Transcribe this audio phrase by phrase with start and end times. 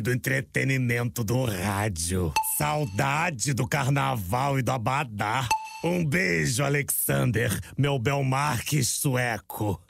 [0.00, 2.32] do entretenimento do rádio.
[2.56, 5.48] Saudade do carnaval e do abadá.
[5.82, 9.80] Um beijo, Alexander, meu Belmarques sueco.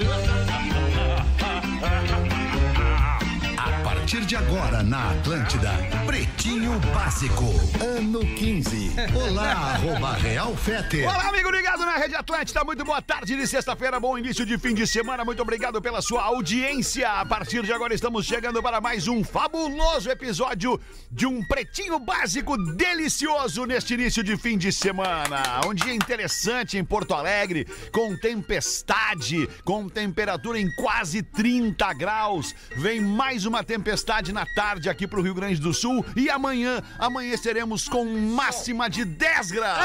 [3.56, 5.72] A partir de agora na Atlântida,
[6.14, 7.42] Pretinho Básico,
[7.84, 8.92] ano 15.
[9.16, 11.02] Olá, arroba Real Fete.
[11.02, 12.62] Olá, amigo ligado na Rede Atlântida.
[12.62, 15.24] Muito boa tarde de sexta-feira, bom início de fim de semana.
[15.24, 17.10] Muito obrigado pela sua audiência.
[17.10, 20.80] A partir de agora estamos chegando para mais um fabuloso episódio
[21.10, 25.62] de um Pretinho Básico delicioso neste início de fim de semana.
[25.66, 32.54] Um dia interessante em Porto Alegre, com tempestade, com temperatura em quase 30 graus.
[32.76, 36.82] Vem mais uma tempestade na tarde aqui para o Rio Grande do Sul e amanhã
[36.98, 39.78] amanheceremos com máxima de 10 graus.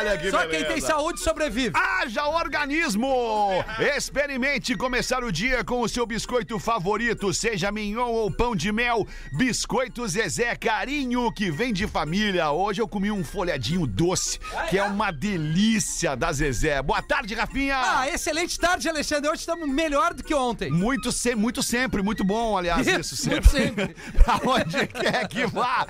[0.00, 0.64] Olha que Só beleza.
[0.64, 1.72] quem tem saúde sobrevive.
[1.76, 3.08] Haja organismo!
[3.96, 9.06] Experimente começar o dia com o seu biscoito favorito, seja mignon ou pão de mel.
[9.32, 12.50] Biscoito Zezé Carinho, que vem de família.
[12.50, 16.80] Hoje eu comi um folhadinho doce, que é uma delícia da Zezé.
[16.82, 17.76] Boa tarde, Rafinha!
[17.76, 19.30] Ah, excelente tarde, Alexandre.
[19.30, 20.70] Hoje estamos melhor do que ontem.
[20.70, 23.40] Muito, se, muito sempre, muito bom, aliás, isso, Isso, sempre.
[23.40, 23.96] muito sempre.
[24.26, 25.86] Aonde quer que vá,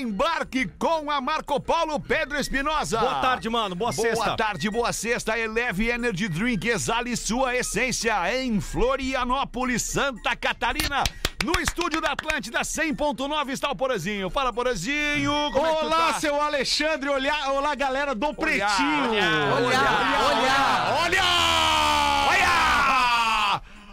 [0.00, 2.98] embarque com a Marco Polo Pedro Espinosa.
[2.98, 3.74] Boa tarde, mano.
[3.74, 4.36] Boa, Boa sexta.
[4.36, 5.38] tarde, boa sexta.
[5.38, 11.02] Eleve Energy Drink, exale sua essência em Florianópolis, Santa Catarina.
[11.44, 14.30] No estúdio da Atlântida 100.9 está o Porazinho.
[14.30, 15.50] Fala, Porazinho.
[15.52, 16.20] Como é que tu Olá, tá?
[16.20, 17.08] seu Alexandre.
[17.08, 19.10] Olá, olá galera do Pretinho.
[19.10, 20.22] Olhar, olhar.
[20.22, 21.02] Olha!
[21.02, 21.71] Olha!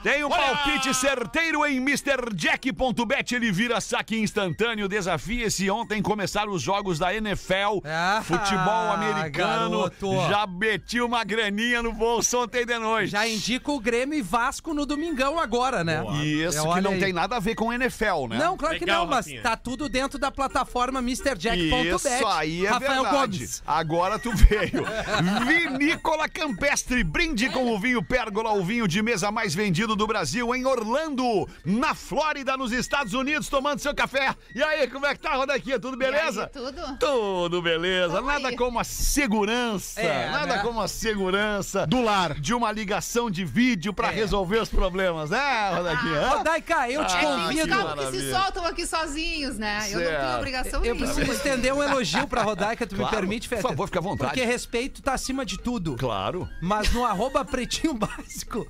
[0.01, 3.35] Tem um palpite certeiro em MrJack.bet.
[3.35, 4.87] Ele vira saque instantâneo.
[4.87, 5.69] Desafia-se.
[5.69, 9.69] Ontem começaram os jogos da NFL, Ah, futebol americano.
[9.81, 10.11] garoto.
[10.29, 13.11] Já meti uma graninha no bolso ontem de noite.
[13.11, 16.01] Já indica o Grêmio e Vasco no domingão agora, né?
[16.23, 16.99] Isso, É, que olha não aí.
[16.99, 18.37] tem nada a ver com NFL, né?
[18.37, 19.41] Não, claro que Legal, não, mas Rafinha.
[19.41, 21.95] tá tudo dentro da plataforma MrJack.bet.
[21.95, 23.37] Isso aí é Rafael verdade.
[23.39, 23.63] Gomes.
[23.67, 24.85] Agora tu veio.
[25.45, 30.53] Vinícola Campestre, brinde com o vinho Pérgola, o vinho de mesa mais vendido do Brasil,
[30.55, 34.35] em Orlando, na Flórida, nos Estados Unidos, tomando seu café.
[34.53, 35.79] E aí, como é que tá, Rodaquinha?
[35.79, 36.43] Tudo beleza?
[36.43, 36.97] Aí, tudo?
[36.99, 38.13] Tudo beleza.
[38.15, 38.55] Tamo nada aí.
[38.55, 40.01] como a segurança.
[40.01, 40.61] É, nada né?
[40.63, 42.33] como a segurança Do lar.
[42.39, 44.15] de uma ligação de vídeo pra É.
[44.15, 46.35] resolver os problemas, né, Rodaquinha?
[46.35, 47.67] Ô, Daica, eu te Ah, convido.
[47.67, 49.79] carros que se soltam aqui sozinhos, né?
[49.89, 50.21] Eu não Certo.
[50.25, 51.13] tenho obrigação Eu nenhuma.
[51.13, 53.67] preciso estender um elogio pra Rodaica, tu Claro, me permite, por Feta?
[53.67, 54.31] favor, fica à vontade.
[54.31, 55.95] Porque respeito tá acima de tudo.
[55.97, 56.47] Claro.
[56.61, 58.67] Mas no arroba pretinho básico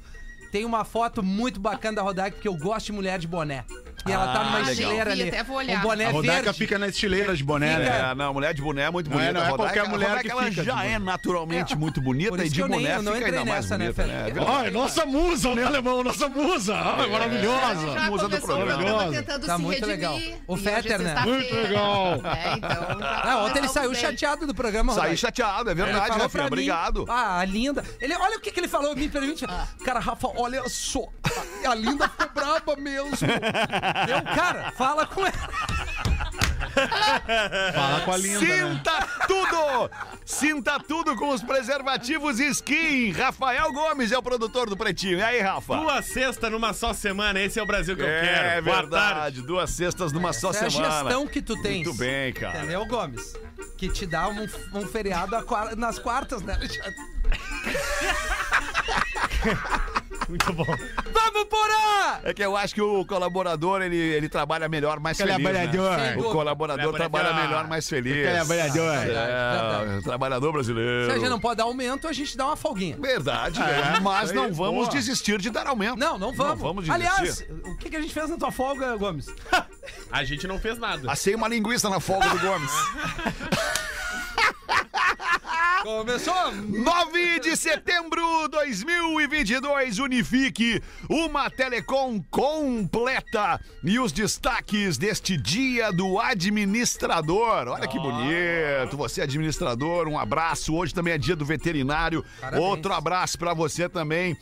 [0.52, 3.66] tem uma foto muito bacana da Rodaica, porque eu gosto de mulher de boné.
[4.08, 4.72] E ela tá Ah, numa legal.
[4.72, 5.28] estileira ali.
[5.28, 5.78] até vou olhar.
[5.80, 6.58] Um boné A Rodaica verde.
[6.58, 7.90] fica na estileira de boné, Fica.
[7.90, 8.10] né?
[8.12, 9.34] É, não, mulher de boné é muito Não é- bonita.
[9.34, 10.92] não é A Rodaica- qualquer mulher Rodaica, que ela fica já boné.
[10.94, 11.76] é naturalmente É.
[11.76, 13.78] muito bonita Por e de que eu nem- boné eu não fica ainda mais nessa,
[13.78, 14.20] né, bonita, né?
[14.30, 14.50] É verdade.
[14.52, 16.04] Ai, nossa musa, né, alemão?
[16.04, 16.76] Nossa musa.
[16.76, 17.92] Ai, maravilhosa.
[17.94, 19.12] Já musa do programa.
[19.12, 19.96] tentando Tá se muito redimir.
[19.96, 20.16] legal.
[20.16, 21.16] O e hoje Fetter, é né?
[21.22, 22.14] Muito legal.
[22.26, 23.00] É, então.
[23.30, 25.18] Ah, ontem ele saiu chateado do programa, Rodaica.
[25.18, 26.46] chateado, é verdade, falou Rafinha.
[26.46, 27.06] Obrigado.
[27.10, 27.84] Ah, a linda.
[28.00, 29.46] Ele, olha o que, ele falou, me permite.
[29.84, 31.02] Cara, Rafa, olha só.
[31.66, 33.10] A, a linda ficou braba mesmo.
[34.08, 35.50] Eu, cara, fala com ela.
[37.74, 38.48] Fala com a linda, né?
[38.76, 39.92] Sinta tudo!
[40.26, 43.12] Sinta tudo com os preservativos Skin.
[43.12, 45.18] Rafael Gomes é o produtor do Pretinho.
[45.18, 45.76] E aí, Rafa?
[45.78, 48.64] Duas sextas numa só semana, esse é o Brasil que eu É quero.
[48.66, 49.42] Boa verdade, tarde.
[49.42, 50.92] duas cestas numa só Essa é a semana.
[51.04, 51.86] gestão que tu tens.
[51.88, 52.60] Muito bem, cara.
[52.60, 53.34] Entendeu, Gomes?
[53.78, 55.36] Que te dá um, um feriado
[55.76, 56.96] nas quartas, né, Alexandre?
[60.28, 60.66] Muito bom.
[60.66, 62.20] Vamos, Porã!
[62.24, 65.98] É que eu acho que o colaborador, ele, ele trabalha melhor, mais feliz, Colaborador.
[65.98, 66.16] né?
[66.18, 67.50] O colaborador trabalha Colaborador.
[67.50, 68.28] melhor, mais feliz.
[68.28, 68.96] Colaborador.
[68.96, 71.06] É, trabalhador brasileiro.
[71.06, 72.98] Se a gente não pode dar aumento, a gente dá uma folguinha.
[73.00, 74.00] Verdade, É, né?
[74.02, 74.90] mas não vamos boa.
[74.90, 75.98] desistir de dar aumento.
[75.98, 76.60] Não, não vamos.
[76.60, 77.08] Não vamos desistir.
[77.08, 79.28] Aliás, o que, que a gente fez na tua folga, Gomes?
[80.12, 81.12] A gente não fez nada.
[81.12, 82.72] Assei uma linguiça na folga do Gomes.
[85.84, 86.52] Começou!
[86.52, 93.60] 9 de setembro de 2022, Unifique, uma telecom completa.
[93.84, 97.70] E os destaques deste dia do administrador.
[97.70, 100.76] Olha que bonito, você é administrador, um abraço.
[100.76, 102.26] Hoje também é dia do veterinário.
[102.42, 102.64] Parabéns.
[102.64, 104.36] Outro abraço pra você também,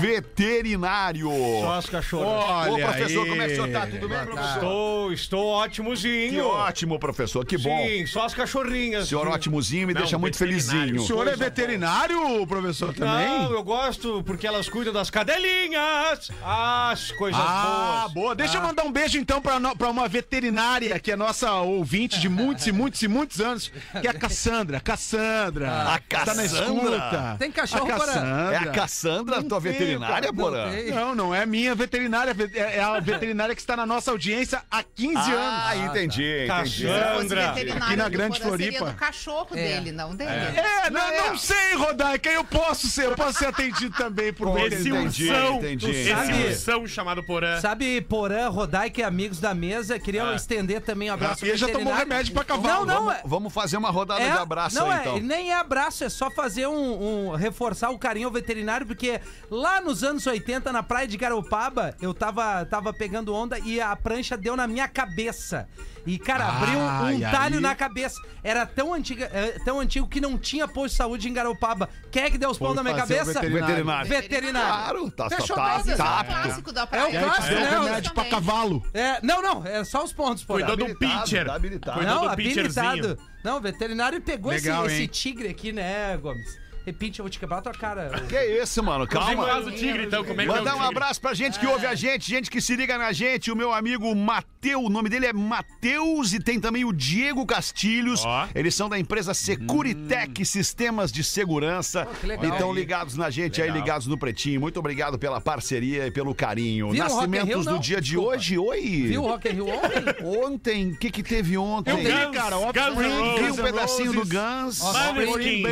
[0.00, 1.30] veterinário.
[1.60, 2.72] Só as cachorras.
[2.72, 3.28] Olha Ô, professor, aí.
[3.30, 3.86] como é que o senhor tá?
[3.86, 4.54] Tudo bem, professor?
[4.54, 6.30] Estou, estou ótimozinho.
[6.30, 7.86] Que ótimo, professor, que bom.
[7.86, 9.08] Sim, só as cachorrinhas.
[9.08, 10.71] Senhor ótimozinho me Não, deixa muito veterinário.
[10.72, 13.28] O senhor é veterinário, professor, também?
[13.28, 16.30] Não, eu gosto porque elas cuidam das cadelinhas.
[16.44, 18.12] As coisas Ah, boas.
[18.12, 18.34] boa.
[18.34, 22.18] Deixa eu mandar um beijo então pra, no- pra uma veterinária que é nossa ouvinte
[22.20, 23.70] de muitos e muitos e muitos anos,
[24.00, 24.80] que é a Cassandra.
[24.80, 25.68] Cassandra.
[25.70, 26.44] A Tá na Cassandra?
[26.44, 27.36] escuta.
[27.38, 28.06] Tem cachorro, a Porã?
[28.12, 28.54] Cassandra.
[28.54, 30.70] É a Cassandra, Não tua tem, veterinária, Porã?
[30.94, 31.14] não.
[31.14, 35.30] Não, é minha veterinária, é é a veterinária que está na nossa audiência há 15
[35.32, 35.90] Ah, anos.
[35.90, 36.86] entendi, entendi.
[36.86, 37.52] Sandra.
[37.52, 38.90] veterinário aqui na Grande Porã seria Floripa.
[38.92, 39.54] do cachorro É.
[39.56, 40.30] dele, não dele.
[40.30, 40.54] É,
[40.90, 45.02] não, não sei, Rodaica, eu posso ser, eu posso ser atendido também por Esse veterinário.
[45.02, 45.90] Entendi, ursão, entendi.
[45.90, 47.60] esse ursão chamado Porã.
[47.60, 50.34] Sabe, Porã, Rodaica e amigos da mesa, queriam Ah.
[50.36, 52.86] estender também um abraço Rafinha já tomou remédio pra cavalo.
[52.86, 55.18] Não, não, Vamos, é- vamos fazer uma rodada É, de abraço não aí, é, então.
[55.20, 59.20] nem é abraço, é só fazer um, um- reforçar o carinho ao veterinário, porque
[59.50, 63.94] lá nos anos 80, na praia de Garopaba, eu tava, tava pegando onda e a
[63.96, 65.68] prancha deu na minha cabeça.
[66.06, 67.60] E, cara, abriu um, Ah, e talho aí?
[67.60, 68.20] na cabeça.
[68.42, 71.88] Era tão, antiga, é, tão antigo que não tinha posto de saúde em Garopaba.
[72.10, 73.40] Quem é que deu os pão Foi na minha o cabeça?
[73.40, 74.08] Veterinário.
[74.08, 74.68] Veterinário.
[74.68, 75.80] Claro, tá, tá, Fechou tá.
[75.80, 77.16] Esse é tá o clássico da praia.
[77.16, 77.70] É o clássico, né?
[77.70, 78.30] remédio pra Também.
[78.30, 78.82] cavalo.
[78.92, 80.54] É, não, não, é só os pontos, pô.
[80.54, 81.46] Cuidou do pitcher.
[81.46, 82.02] tá habilitado.
[82.02, 83.18] Não, do habilitado.
[83.44, 85.08] Não, o veterinário pegou esse, Legal, esse hein?
[85.08, 86.61] tigre aqui, né, Gomes?
[86.84, 88.10] Repite, eu vou te quebrar a tua cara.
[88.28, 89.06] Que isso, mano?
[89.06, 89.58] Calma.
[89.60, 90.24] o tigre, então.
[90.24, 90.90] Como é que é o Mandar um tigre?
[90.96, 93.72] abraço pra gente que ouve a gente, gente que se liga na gente, o meu
[93.72, 98.24] amigo Mateu, o nome dele é Mateus e tem também o Diego Castilhos.
[98.24, 98.48] Ó.
[98.54, 102.06] Eles são da empresa Securitec Sistemas de Segurança.
[102.20, 102.46] que legal.
[102.46, 104.60] Então ligados na gente aí, ligados no Pretinho.
[104.60, 106.90] Muito obrigado pela parceria e pelo carinho.
[106.90, 108.34] Viu o Rock in Nascimentos Rio, do dia de Desculpa.
[108.36, 108.80] hoje, oi.
[109.06, 110.02] Viu o Rock in Rio ontem?
[110.44, 111.90] Ontem, o que que teve ontem?
[111.90, 113.58] Eu vi, cara, Guns Offspring, N' Vi Roses.
[113.58, 114.80] um pedacinho do Guns.
[114.82, 115.62] Maneskin.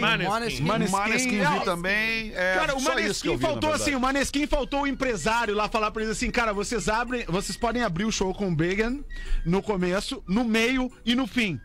[0.00, 0.35] Maneskin.
[0.40, 0.62] Maneskin.
[0.62, 0.96] Maneskin.
[0.96, 2.32] Maneskin É, vi também.
[2.34, 6.02] É, Cara, o Maneskin vi, faltou assim, o Maneskin faltou o empresário lá falar pra
[6.02, 8.98] eles assim, cara, vocês abrem, vocês podem abrir o show com o Began
[9.44, 11.60] no começo, no meio e no fim.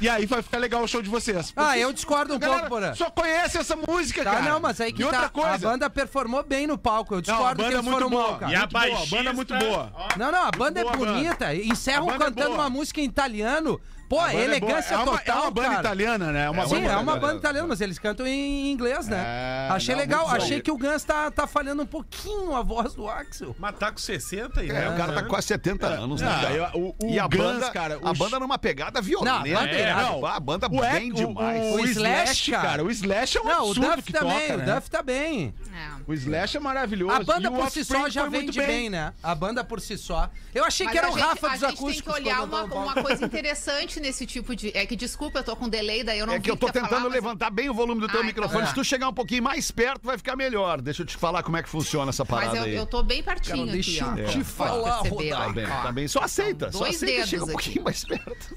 [0.00, 1.52] E aí vai ficar legal o show de vocês.
[1.56, 2.94] Ah, eu discordo um pouco, Porã.
[2.94, 4.42] Só conhece essa música, Tá, cara.
[4.50, 5.28] não, mas aí que e outra tá.
[5.28, 5.54] coisa.
[5.54, 7.14] A banda performou bem no palco.
[7.14, 8.28] Eu Não, discordo banda que é eles muito foram boa.
[8.30, 8.52] mal, cara.
[8.52, 9.16] E a Muito boa, a baixista...
[9.16, 9.92] banda é muito boa.
[9.92, 11.12] Ó, Não, não, a banda é boa banda.
[11.14, 11.52] bonita.
[11.56, 12.60] Encerram é cantando boa.
[12.60, 13.80] uma música em italiano.
[14.12, 15.08] Pô, A é elegância boa.
[15.08, 15.80] É uma- total, É uma banda cara.
[15.80, 16.44] italiana, né?
[16.44, 19.22] É uma Sim, banda é uma banda italiana, mas eles cantam em inglês, né?
[19.24, 22.92] É, Achei não, legal, achei que o Guns tá, tá falhando um pouquinho a voz
[22.92, 23.56] do Axel.
[23.58, 26.28] Mas tá com 60 e É, o cara tá com quase 70 anos, né?
[26.30, 29.30] Ah, eu- o- o e a Guns, banda, cara, a banda numa pegada violenta.
[29.30, 30.02] Não, a banda é né?
[30.02, 30.26] não.
[30.26, 31.62] a banda O, bem o- demais.
[31.62, 32.84] O, O Slash, Slash, cara.
[32.84, 34.74] O Slash é um Não, o Duff que também, toca, o né?
[34.74, 35.54] Duff tá bem.
[35.74, 36.02] É.
[36.06, 37.14] O Slash é maravilhoso.
[37.14, 38.90] A banda por si só já vende bem.
[38.90, 39.14] né?
[39.22, 40.28] A banda por si só.
[40.54, 42.14] Eu achei que era a o Rafa a dos gente tem acústicos.
[42.14, 44.70] que olhar uma coisa interessante nesse tipo de.
[44.76, 46.66] É que desculpa, eu tô com delay, daí eu não É que vi eu tô
[46.66, 48.58] tentando falar, mas- levantar bem o volume do teu Ah, microfone.
[48.60, 50.80] então Se tu chegar um pouquinho mais perto, vai ficar melhor.
[50.82, 52.74] Deixa eu te falar como é que funciona essa Mas parada eu, aí.
[52.74, 54.16] eu tô bem pertinho Cara, aqui, deixa ó.
[54.18, 56.08] eu te falar, perceber, Tá bem, tá bem.
[56.08, 57.52] Só aceita, só dois aceita dedos chega um aqui.
[57.52, 58.56] pouquinho mais perto.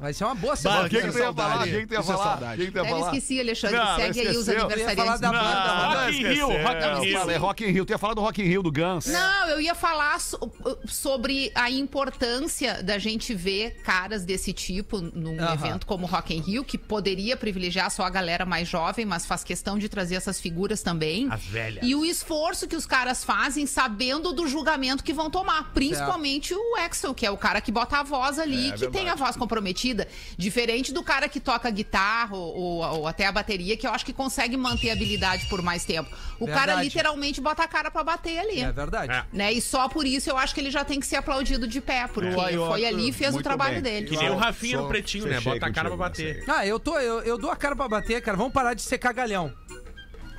[0.00, 0.88] Vai ser uma boa O semana.
[0.88, 1.60] que, que tu ia falar?
[1.60, 2.36] O que, que tu ia é falar?
[2.54, 3.06] O que, que tu ia Eu falar?
[3.14, 3.76] esqueci, Alexandre.
[3.76, 4.48] Não, Segue aí os.
[4.48, 5.04] Eu aniversariantes.
[5.04, 6.00] falar da banda.
[6.00, 6.26] Rock in.
[6.26, 7.38] Rio, Rock in Rio.
[7.40, 7.84] Rock in Rio.
[7.84, 9.06] Tu ia falar do Rock in Rio do Guns.
[9.06, 10.50] Não, eu ia falar so-
[10.86, 15.52] sobre a importância da gente ver caras desse tipo num Aham.
[15.54, 19.44] evento como Rock in Rio, que poderia privilegiar só a galera mais jovem, mas faz
[19.44, 21.28] questão de trazer essas figuras também.
[21.30, 21.84] As velhas.
[21.86, 25.72] E o esforço que os caras fazem sabendo do julgamento que vão tomar.
[25.74, 29.14] Principalmente o Axel, que é o cara que bota a voz ali, que tem a
[29.14, 29.89] voz comprometida.
[30.36, 34.04] Diferente do cara que toca guitarra ou, ou- ou até a bateria, que eu acho
[34.04, 36.10] que consegue manter a habilidade por mais tempo.
[36.38, 36.84] O cara Verdade.
[36.84, 39.12] literalmente bota a cara pra bater ali É verdade.
[39.12, 39.24] É.
[39.32, 39.52] né?
[39.52, 42.06] E só por isso eu acho que ele já tem que ser aplaudido de pé,
[42.12, 42.56] porque É.
[42.56, 43.82] foi ali e fez o Muito trabalho bem.
[43.82, 44.06] dele.
[44.06, 45.40] Que nem o Rafinha no pretinho, né?
[45.40, 46.44] Bota a cara pra bater.
[46.48, 48.36] Ah, eu, tô, eu, eu dou a cara pra bater, cara.
[48.36, 49.52] Vamos parar de ser cagalhão.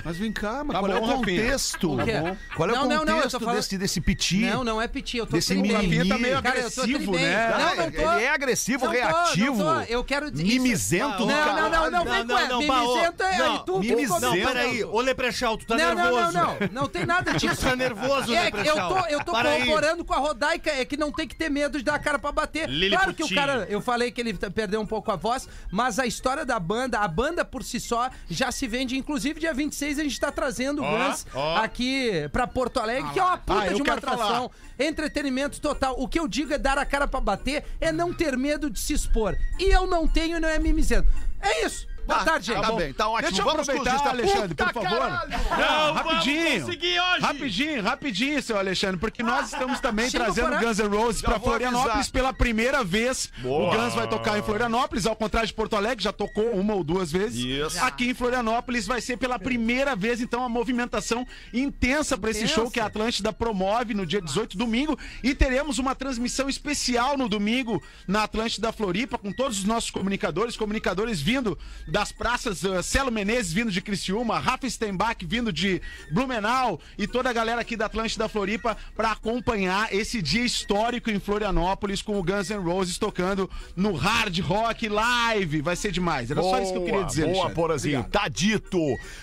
[0.03, 1.41] Mas vem cá, mas Tá qual é bom, o Rafinha.
[1.43, 1.93] contexto?
[1.93, 2.13] O quê?
[2.55, 4.37] Qual é o Não, não, não, eu tô contexto falando- desse, desse piti?
[4.45, 5.77] Não, não é piti, eu tô Desse tri bem.
[5.77, 6.09] mimimi.
[6.09, 7.51] Tá meio Cara, eu tô tri agressivo, né?
[7.51, 8.11] Não, não tô.
[8.13, 9.63] Ele é agressivo, Não tô, reativo.
[9.63, 9.81] não tô.
[9.81, 12.57] Eu quero dizer- Mimizento do Não, não, não, não, vem com.
[12.59, 14.19] Mimizento é tu, tu mimizento.
[14.21, 16.31] Não, Peraí, ô Leprechal, tu tá Não, não, nervoso.
[16.37, 17.61] não, não, não tem nada disso.
[17.71, 18.89] Tá nervoso, É, Leprechal.
[18.95, 21.83] tô, eu tô corroborando com a Rodaica, é que não tem que ter medo de
[21.83, 22.67] dar a cara pra bater.
[22.89, 26.05] Claro que o cara, eu falei que ele perdeu um pouco a voz, mas a
[26.05, 28.97] história da banda, a banda por si só já se vende.
[28.97, 31.57] Inclusive, dia 26 a gente tá trazendo o Ó, Guns ó.
[31.57, 34.51] aqui pra Porto Alegre, que é uma puta Ah, eu de uma quero atração.
[34.77, 35.95] Entretenimento total.
[35.97, 38.79] O que eu digo é dar a cara pra bater, é não ter medo de
[38.79, 39.35] se expor.
[39.59, 41.07] E eu não tenho e não é mimizento.
[41.41, 41.87] É isso.
[42.11, 42.61] Boa tarde, gente.
[42.61, 43.27] Tá bem, tá ótimo.
[43.29, 44.19] Deixa eu Vamos com os aproveitar, destaques.
[44.31, 44.89] Alexandre, por favor.
[44.99, 45.29] caralho!
[45.31, 46.43] Não, rapidinho.
[46.49, 47.19] vamos conseguir hoje.
[47.21, 50.57] Rapidinho, rapidinho, seu Alexandre, porque nós estamos também Chega trazendo.
[50.59, 52.11] Guns N' Roses vou Florianópolis avisar.
[52.11, 53.31] pela primeira vez.
[53.39, 53.73] Boa.
[53.73, 56.83] O Guns vai tocar em Florianópolis, ao contrário de Porto Alegre, já tocou uma ou
[56.83, 57.39] duas vezes.
[57.43, 57.83] Isso.
[57.83, 62.55] Aqui em Florianópolis vai ser pela primeira vez, então, a movimentação intensa pra esse Intensa.
[62.55, 64.97] show que a Atlântida promove no dia 18, domingo.
[65.23, 70.55] E teremos uma transmissão especial no domingo na Atlântida Floripa, com todos os nossos comunicadores,
[70.57, 71.57] comunicadores vindo
[72.01, 75.79] das praças, uh, Celo Menezes vindo de Criciúma, Rafa Steinbach vindo de
[76.11, 81.19] Blumenau e toda a galera aqui da Atlântida Floripa para acompanhar esse dia histórico em
[81.19, 85.61] Florianópolis com o Guns N' Roses tocando no Hard Rock Live.
[85.61, 86.31] Vai ser demais.
[86.31, 87.25] Era só isso que eu queria dizer.
[87.25, 87.53] Boa, Alexandre.
[87.53, 87.99] Porazinho.
[87.99, 88.23] Obrigado.
[88.23, 88.79] Tá dito.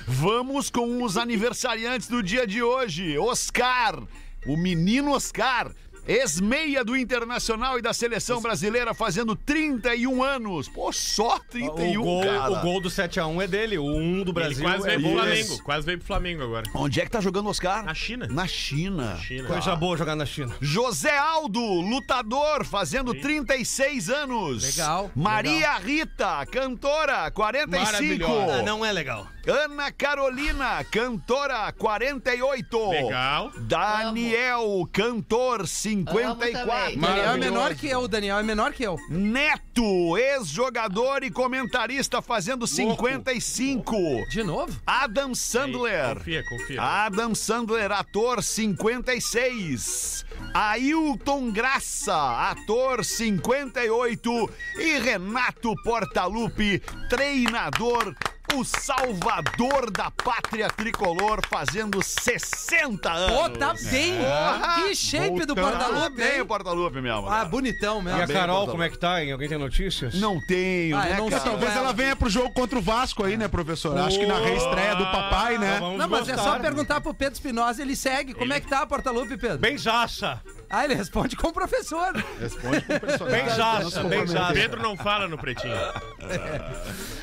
[0.07, 3.19] Vamos com os aniversariantes do dia de hoje.
[3.19, 4.01] Oscar,
[4.47, 5.73] o menino Oscar.
[6.09, 10.67] Ex-meia do Internacional e da Seleção Brasileira fazendo 31 anos.
[10.67, 12.51] Pô, só 31, o, gol, cara.
[12.51, 15.11] o gol do 7x1 é dele, o 1 do Ele Brasil quase é veio pro
[15.11, 15.19] isso.
[15.19, 15.63] Flamengo.
[15.65, 16.65] Quase veio pro Flamengo agora.
[16.75, 17.85] Onde é que tá jogando o Oscar?
[17.85, 18.27] Na China.
[18.27, 19.19] Na China.
[19.19, 19.49] China.
[19.49, 20.55] Coisa boa jogar na China.
[20.63, 24.63] José Aldo, lutador, fazendo 36 anos.
[24.63, 27.85] Legal, Maria Rita, cantora, 45.
[27.85, 28.63] Maravilhosa.
[28.63, 29.29] Não é legal.
[29.47, 32.91] Ana Carolina, cantora, 48.
[32.91, 33.51] Legal.
[33.61, 35.67] Daniel, cantor,
[36.05, 36.53] 54.
[36.53, 36.99] também.
[36.99, 38.97] Daniel é menor que eu, Daniel é menor que eu.
[39.09, 43.97] Neto, ex-jogador e comentarista, fazendo 55.
[44.31, 44.81] De novo?
[44.87, 46.17] Adam Sandler.
[46.17, 46.83] Confia, confia.
[46.83, 50.25] Adam Sandler, ator 56.
[50.55, 54.51] Ailton Graça, ator 58.
[54.79, 58.15] E Renato Portaluppi, treinador,
[58.55, 63.37] o salvador da pátria tricolor, fazendo 60 anos.
[63.39, 64.17] Pô, tá bem.
[64.19, 64.83] Porra!
[64.83, 65.79] Que shape do Voltando.
[65.79, 66.41] Tá Portalupe, bem hein?
[66.41, 67.29] o Portalupe mesmo.
[67.29, 68.23] Ah, bonitão E mesmo.
[68.23, 69.33] a bem, Carol, como é que tá, hein?
[69.33, 70.15] Alguém tem notícias?
[70.15, 71.43] Não tenho, Ah, né, não cara?
[71.43, 71.51] sei.
[71.51, 73.97] Talvez ela venha pro jogo contra o Vasco aí, né, professor?
[73.99, 75.79] Acho que na reestreia do papai, né?
[75.81, 76.53] Vamos Não, mas é gostar.
[76.53, 78.35] só perguntar pro Pedro Espinosa, ele segue.
[78.35, 79.59] Como é que tá, Portalupe, Pedro?
[79.59, 80.41] Bem zaça.
[80.71, 82.13] Ah, ele responde com o professor.
[82.41, 83.45] Responde com o personagem.
[83.45, 84.53] Bem zaça, bem zaça.
[84.53, 85.75] Pedro não fala no pretinho.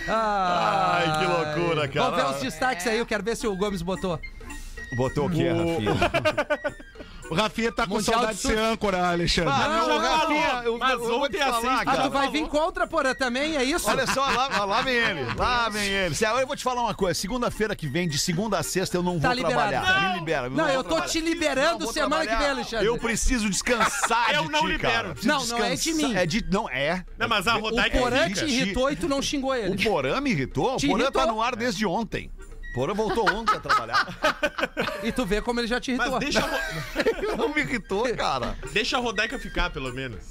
[0.07, 1.25] Ah, Ai, que
[1.59, 2.09] loucura, cara.
[2.09, 4.19] Vamos ver os destaques aí, eu quero ver se o Gomes botou.
[4.95, 5.95] Botou o quê, Rafinha?
[7.29, 9.51] O Rafinha tá com Mundial saudade de ser âncora, Alexandre.
[9.51, 12.03] Ah, Não, não, Rafinha, eu, Mas eu vou te ontem falar, assim, Ah, cara.
[12.03, 13.89] tu vai vir contra, Porã, também, é isso?
[13.89, 16.15] Olha só, lá, lá vem ele, lá vem ele.
[16.39, 19.13] Eu vou te falar uma coisa, segunda-feira que vem, de segunda a sexta, eu não
[19.13, 19.70] vou Tá liberado.
[19.72, 20.01] trabalhar.
[20.03, 20.13] Não.
[20.13, 20.50] Me libera.
[20.50, 21.12] Não, vou eu tô trabalhar.
[21.12, 22.48] te liberando Não vou semana que trabalhar.
[22.48, 22.86] vem, Alexandre.
[22.86, 24.94] Eu preciso descansar Eu de não ti, libero.
[24.94, 25.10] cara.
[25.13, 26.10] Preciso Não, não é de descansar.
[26.10, 26.15] mim.
[26.15, 26.46] É de...
[26.51, 27.03] Não, é.
[27.17, 29.84] Não, mas a O Porã te irritou e tu não xingou O ele.
[29.84, 30.75] Porã me irritou?
[30.75, 32.29] O Porã tá no ar desde ontem.
[32.75, 34.05] O Porã voltou ontem a trabalhar.
[35.01, 36.12] E tu vê como ele já te irritou.
[36.12, 36.44] Mas deixa, a
[37.32, 38.58] Ro- não me irritou, cara.
[38.74, 40.25] deixa a Rodaica ficar, pelo menos.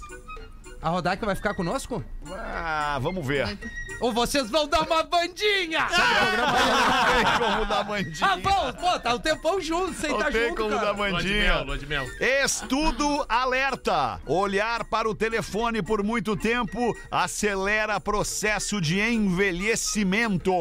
[0.83, 2.05] A Rodaica vai ficar conosco?
[2.31, 3.59] Ah, vamos ver.
[4.01, 5.87] Ou vocês vão dar uma bandinha?
[6.37, 8.17] Não tem como dar bandinha.
[8.27, 10.85] Ah, vão, pô, tá o tempão junto, sem Não estar tem junto, como cara.
[10.87, 11.55] dar Lua de bandinha.
[11.55, 12.07] mel, lua de mel.
[12.45, 14.21] Estudo alerta.
[14.27, 20.53] Olhar para o telefone por muito tempo acelera processo de envelhecimento.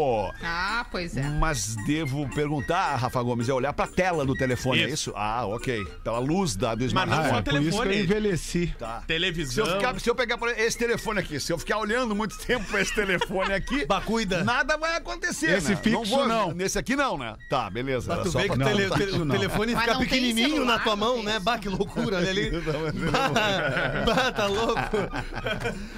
[0.41, 1.21] Ah, pois é.
[1.23, 4.93] Mas devo perguntar, Rafa Gomes, é olhar para a tela do telefone, é Isso.
[5.09, 5.13] isso?
[5.15, 5.83] Ah, ok.
[6.03, 7.29] Pela luz da, do Mas não smartphone.
[7.29, 8.03] só Ah, é por isso que eu telefone.
[8.03, 8.75] envelheci.
[8.79, 9.01] Tá.
[9.01, 9.65] Se Televisão.
[9.65, 12.81] eu, ficar- se eu pegar esse telefone aqui, se eu ficar olhando muito tempo pra
[12.81, 13.22] esse telefone
[13.55, 14.43] aqui, Bah, cuida.
[14.43, 15.75] nada vai acontecer, Esse né?
[15.81, 16.51] fixo, não.
[16.53, 17.35] Nesse aqui não, né?
[17.49, 18.11] Tá, beleza.
[18.13, 19.35] Era tu ver que o tele- Não, tá não.
[19.35, 21.39] telefone Mas fica não pequenininho celular, na tua não mão, né?
[21.39, 22.51] Bah, que loucura, olha ali.
[24.05, 24.79] Bah, tá louco.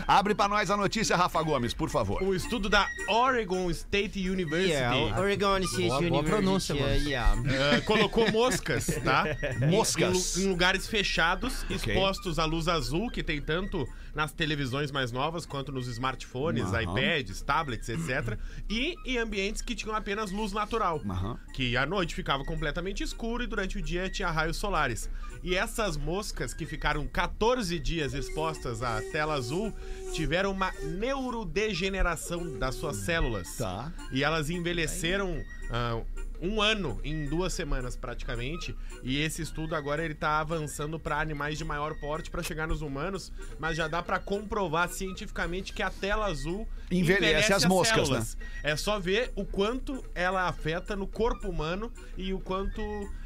[0.08, 2.22] Abre pra nós a notícia, Rafa Gomes, por favor.
[2.24, 6.30] O estudo da Oregon State University Yeah, Oregon State Boa- boa University.
[6.30, 6.94] pronúncia, mano.
[6.96, 7.36] yeah.
[7.76, 9.24] eh, colocou moscas, tá?
[9.70, 10.38] Moscas.
[10.38, 15.12] Em, lu- em lugares fechados, expostos à luz azul, que tem tanto nas televisões mais
[15.12, 18.40] novas quanto nos smartphones, iPads, tablets, etc.
[18.70, 21.02] E em ambientes que tinham apenas luz natural.
[21.08, 21.38] Aham.
[21.54, 25.10] Que à noite ficava completamente escuro e durante o dia tinha raios solares.
[25.44, 29.72] E essas moscas que ficaram 14 dias expostas à tela azul
[30.14, 33.58] tiveram uma neurodegeneração das suas células.
[33.58, 33.94] Tá.
[34.12, 36.02] E elas envelheceram ah,
[36.42, 38.76] um ano em duas semanas praticamente.
[39.04, 42.82] E esse estudo agora ele tá avançando para animais de maior porte para chegar nos
[42.82, 48.24] humanos, mas já dá para comprovar cientificamente que a tela azul Envelhece as moscas, né?
[48.64, 52.82] É só ver o quanto ela afeta no corpo humano e o quanto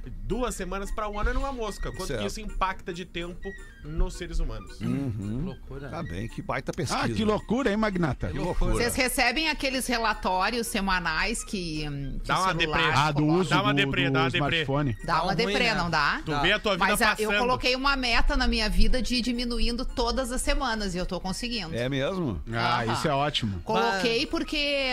[0.06, 2.22] duas semanas para um ano é numa mosca, quanto Certo.
[2.22, 3.50] que isso impacta de tempo
[3.84, 4.80] nos seres humanos.
[4.82, 5.90] Loucura.
[5.90, 7.04] Tá bem, que baita pesquisa.
[7.04, 8.28] Ah, que loucura, hein, Magnata?
[8.30, 8.74] Que loucura.
[8.74, 12.82] Vocês recebem aqueles relatórios semanais que, hum, que Dá uma deprê.
[12.94, 14.62] Ah, do uso Dá uma do, deprê, do dá uma deprê.
[14.62, 14.98] smartphone.
[15.04, 15.76] Dá Dá uma um deprê, né?
[15.76, 16.22] não dá?
[16.26, 17.40] Tu vê a tua vida Mas ah, eu passando.
[17.42, 21.20] coloquei uma meta na minha vida de ir diminuindo todas as semanas e eu tô
[21.20, 21.76] conseguindo.
[21.76, 22.42] É mesmo?
[22.52, 22.94] Ah, Aham.
[22.94, 23.60] isso é ótimo.
[23.62, 24.90] Coloquei porque,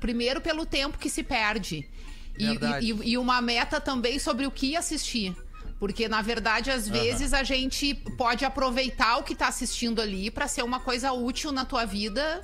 [0.00, 1.88] primeiro, pelo tempo que se perde.
[2.38, 2.86] E, Verdade.
[2.92, 5.34] e- e uma meta também sobre o que assistir.
[5.78, 10.48] Porque, na verdade, às vezes a gente pode aproveitar o que tá assistindo ali pra
[10.48, 12.42] ser uma coisa útil na tua vida,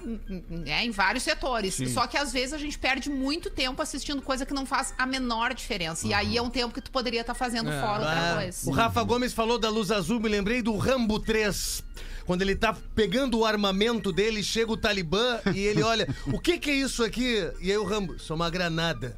[0.50, 1.78] né, em vários setores.
[1.94, 5.06] Só que às vezes a gente perde muito tempo assistindo coisa que não faz a
[5.06, 6.06] menor diferença.
[6.06, 8.68] E aí é um tempo que tu poderia estar fazendo fora outra coisa.
[8.68, 11.82] o Rafa Gomes falou da luz azul, me lembrei do Rambo 3.
[12.26, 16.58] Quando ele tá pegando o armamento dele, chega o Talibã e ele olha: o que
[16.58, 17.50] que é isso aqui?
[17.60, 19.16] E aí o Rambo: isso é uma granada.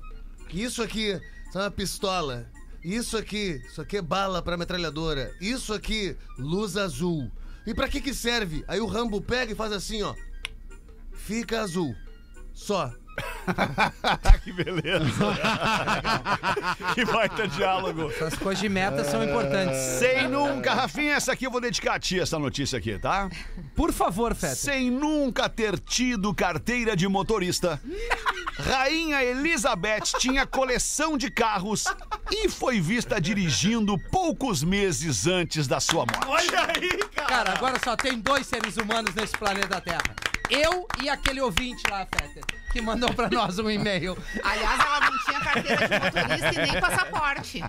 [0.52, 1.20] Isso aqui, é
[1.58, 2.50] uma pistola.
[2.82, 5.34] Isso aqui, isso aqui é bala pra metralhadora.
[5.40, 7.30] Isso aqui, luz azul.
[7.66, 8.64] E pra que que serve?
[8.68, 10.14] Aí o Rambo pega e faz assim, ó.
[11.12, 11.94] Fica azul.
[12.52, 12.92] Só.
[14.42, 15.24] que beleza.
[16.94, 18.10] que baita diálogo.
[18.10, 19.76] Essas coisas de meta são importantes.
[19.76, 23.28] Sem nunca, Rafinha, essa aqui eu vou dedicar a ti, essa notícia aqui, tá?
[23.74, 24.54] Por favor, Feta.
[24.54, 27.80] Sem nunca ter tido carteira de motorista,
[28.58, 31.84] Rainha Elizabeth tinha coleção de carros
[32.30, 36.26] e foi vista dirigindo poucos meses antes da sua morte.
[36.26, 37.28] Olha aí, cara.
[37.28, 40.33] Cara, agora só tem dois seres humanos nesse planeta Terra.
[40.50, 42.40] Eu e aquele ouvinte lá, Feta,
[42.72, 44.16] que mandou pra nós um e-mail.
[44.42, 47.60] Aliás, ela não tinha carteira de motorista e nem passaporte.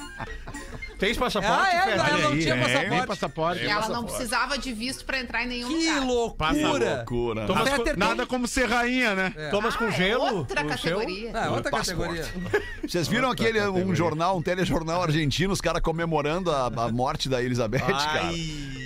[0.98, 1.92] Fez passaporte, Ah, é?
[1.94, 3.08] Ela não aí, tinha é, Tem passaporte.
[3.08, 3.66] passaporte.
[3.66, 6.36] ela não precisava de visto pra entrar em nenhum Que lugar.
[6.38, 6.96] Passa loucura.
[6.98, 7.46] Loucura.
[7.48, 9.34] Thomas, Nada como ser rainha, né?
[9.52, 10.38] Thomas com Ah, é gelo.
[10.38, 11.32] outra categoria.
[11.34, 12.22] Ah, outra Passaporte.
[12.22, 12.64] categoria.
[12.88, 17.42] Vocês viram aquele um jornal, um telejornal argentino, os caras comemorando a, a morte da
[17.44, 18.32] Elizabeth, cara?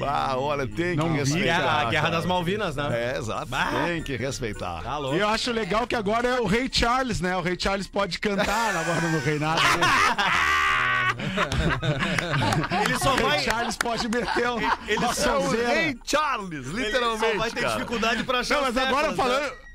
[0.01, 1.43] Ah, olha, tem que Não vi, respeitar.
[1.43, 2.15] Guerra, a Guerra cara.
[2.15, 2.89] das Malvinas, né?
[3.13, 3.47] É, exato.
[3.85, 4.81] Tem que respeitar.
[4.81, 5.15] Tá E louco.
[5.17, 7.35] eu acho legal que agora é o Rei Charles, né?
[7.37, 9.59] O Rei Charles pode cantar agora no reinado.
[9.61, 9.83] dele.
[12.85, 13.39] Ele só O vai.
[13.39, 15.67] Charles pode meter um, Ele só- É o sonzeira.
[15.69, 17.31] Rei Charles, Ele literalmente.
[17.33, 17.73] só vai ter cara.
[17.73, 19.37] dificuldade pra achar Não, mas agora teclas, né?
[19.39, 19.68] falando.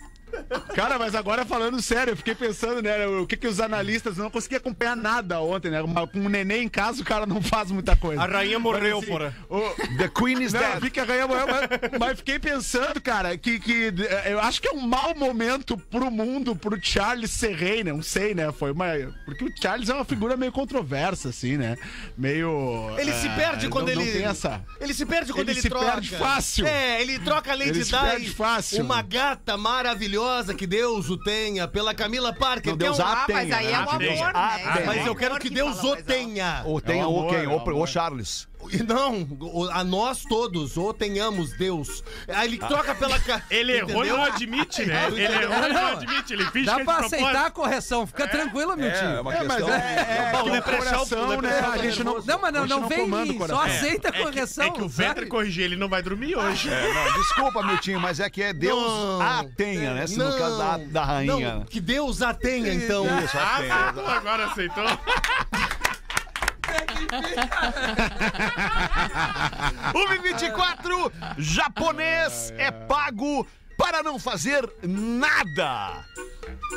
[0.75, 3.07] Cara, mas agora falando sério, eu fiquei pensando, né?
[3.07, 5.81] O que que os analistas não conseguiam acompanhar nada ontem, né?
[6.13, 8.23] Com um neném em casa, o cara não faz muita coisa.
[8.23, 9.37] A rainha morreu, Mas, assim, porra.
[9.49, 10.81] o- The Queen is Não, dead.
[10.81, 14.69] fica a rainha morreu, mas, mas fiquei pensando, cara, que, que eh, eu acho que
[14.69, 17.93] é um mau momento pro mundo, pro Charles ser rei, né?
[17.93, 18.51] Não sei, né?
[18.53, 18.87] Foi uma.
[19.25, 21.77] Porque o Charles é uma figura meio controversa, assim, né?
[22.17, 22.91] Meio.
[22.99, 24.05] Ele se eh, perde quando não, ele.
[24.05, 24.61] Não tem essa.
[24.81, 25.93] Ele se perde quando Ele ele, se troca.
[25.93, 26.67] perde fácil.
[26.67, 28.85] É, ele troca a Lady Ele se fácil.
[28.85, 30.24] uma gata maravilhosa
[30.57, 32.73] que Deus o tenha, pela Camila Parker.
[32.73, 33.73] Não, é Deus um- a Ah, mas tenha, aí né?
[33.73, 34.27] é o amor, Tenha.
[34.27, 34.33] né?
[34.35, 36.63] Ah, É o Mas eu quero que Deus o tenha.
[36.65, 37.39] Ou tem É o o amor, quem?
[37.45, 37.75] é o O, amor.
[37.75, 38.49] o Charles.
[38.71, 39.27] E Não,
[39.73, 42.03] a nós todos, ou tenhamos Deus.
[42.29, 43.15] Aí ele troca pela.
[43.51, 45.07] Ele errou e não admite, né?
[45.09, 45.93] Ele errou e não Não.
[45.93, 46.33] admite.
[46.33, 47.23] Ele finge Dá que é pra propósito.
[47.23, 48.07] aceitar a correção.
[48.07, 49.21] Fica tranquilo, meu tio.
[49.21, 51.61] uma É, mas é, é, Bom, que o o Leprechal- coração, né?
[51.73, 52.23] A gente não.
[52.25, 53.07] Não, mas não, não vem
[53.47, 54.65] só aceita a É que, correção.
[54.67, 55.27] é que o Vetter sabe?
[55.27, 56.69] corrigir ele não vai dormir hoje.
[56.73, 59.21] É, não, desculpa, Miltinho, mas é que é Deus Não.
[59.21, 60.07] a tenha, né?
[60.07, 61.55] Se no caso da, da rainha.
[61.57, 63.05] Não, que Deus a tenha, então.
[63.25, 63.75] Isso, a tenha.
[63.75, 64.85] Aceitou, agora aceitou.
[69.95, 76.05] O 24 japonês é pago para não fazer nada.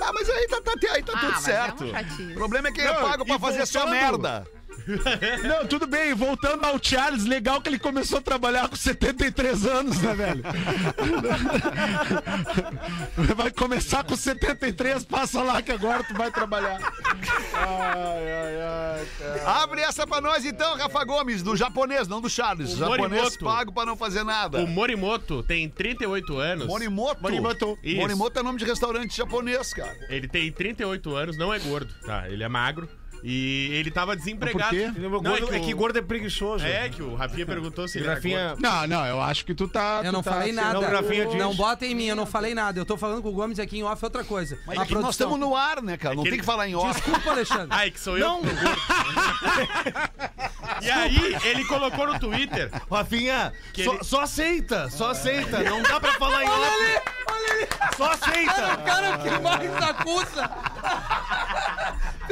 [0.01, 1.83] Ah, mas aí tá, tá- aí tá Ah, tudo é certo.
[1.85, 2.31] uma chatice.
[2.31, 4.47] o problema é que é Não, pago pra fazer só voltando- merda.
[5.47, 10.01] Não, tudo bem, voltando ao Charles, legal que ele começou a trabalhar com 73 anos,
[10.01, 10.43] né, velho?
[13.35, 16.79] Vai começar com 73, passa lá que agora tu vai trabalhar.
[17.53, 19.63] Ai, ai, ai, cara.
[19.63, 22.73] Abre essa pra nós então, Rafa Gomes, do japonês, não do Charles.
[22.73, 23.45] O japonês Morimoto.
[23.45, 24.59] pago pra não fazer nada.
[24.59, 26.67] O Morimoto tem 38 anos.
[26.67, 27.21] Morimoto.
[27.21, 27.77] Morimoto.
[27.83, 27.97] Isso.
[27.97, 29.95] Morimoto é nome de restaurante japonês, cara.
[30.09, 32.29] Ele tem 38 anos, não é gordo, tá?
[32.29, 32.89] Ele é magro.
[33.29, 34.69] E ele tava desempregado.
[34.69, 34.99] Por quê?
[35.01, 36.65] Não, Gordo- é o- que gordo é preguiçoso.
[36.65, 38.47] É, que o Rafinha perguntou se ele era Rafinha.
[38.51, 38.61] gordo.
[38.61, 39.97] Não, não, eu acho que tu tá.
[40.01, 40.73] Eu tu não tá falei sendo- nada.
[40.79, 41.35] Não, o Rafinha diz.
[41.35, 42.79] Não bota em mim, eu não falei nada.
[42.79, 44.57] Eu tô falando com o Gomes aqui em off outra coisa.
[44.65, 45.09] Mas é que nós produção.
[45.11, 46.15] estamos no ar, né, cara?
[46.15, 46.93] Não que tem ele- que falar em off.
[47.01, 47.67] Desculpa, Alexandre.
[47.69, 48.25] Ai, que sou eu.
[48.25, 48.41] Não,
[50.81, 52.71] E aí, ele colocou no Twitter.
[52.89, 55.59] Rafinha, Que só, ele- só aceita, só aceita.
[55.63, 56.81] Não dá pra falar em Olha off.
[56.81, 57.67] ali, olha ali.
[57.97, 58.53] Só aceita.
[58.53, 60.49] Cara, o cara que mais acusa.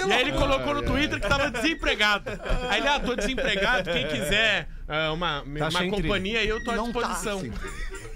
[0.08, 2.30] E aí ele colocou no Twitter que tava desempregado.
[2.70, 6.04] Aí ele, ah, tô desempregado, quem quiser ah, uma, uma sem trilho.
[6.04, 7.39] companhia aí eu tô à Não tá disposição.
[7.41, 7.52] sem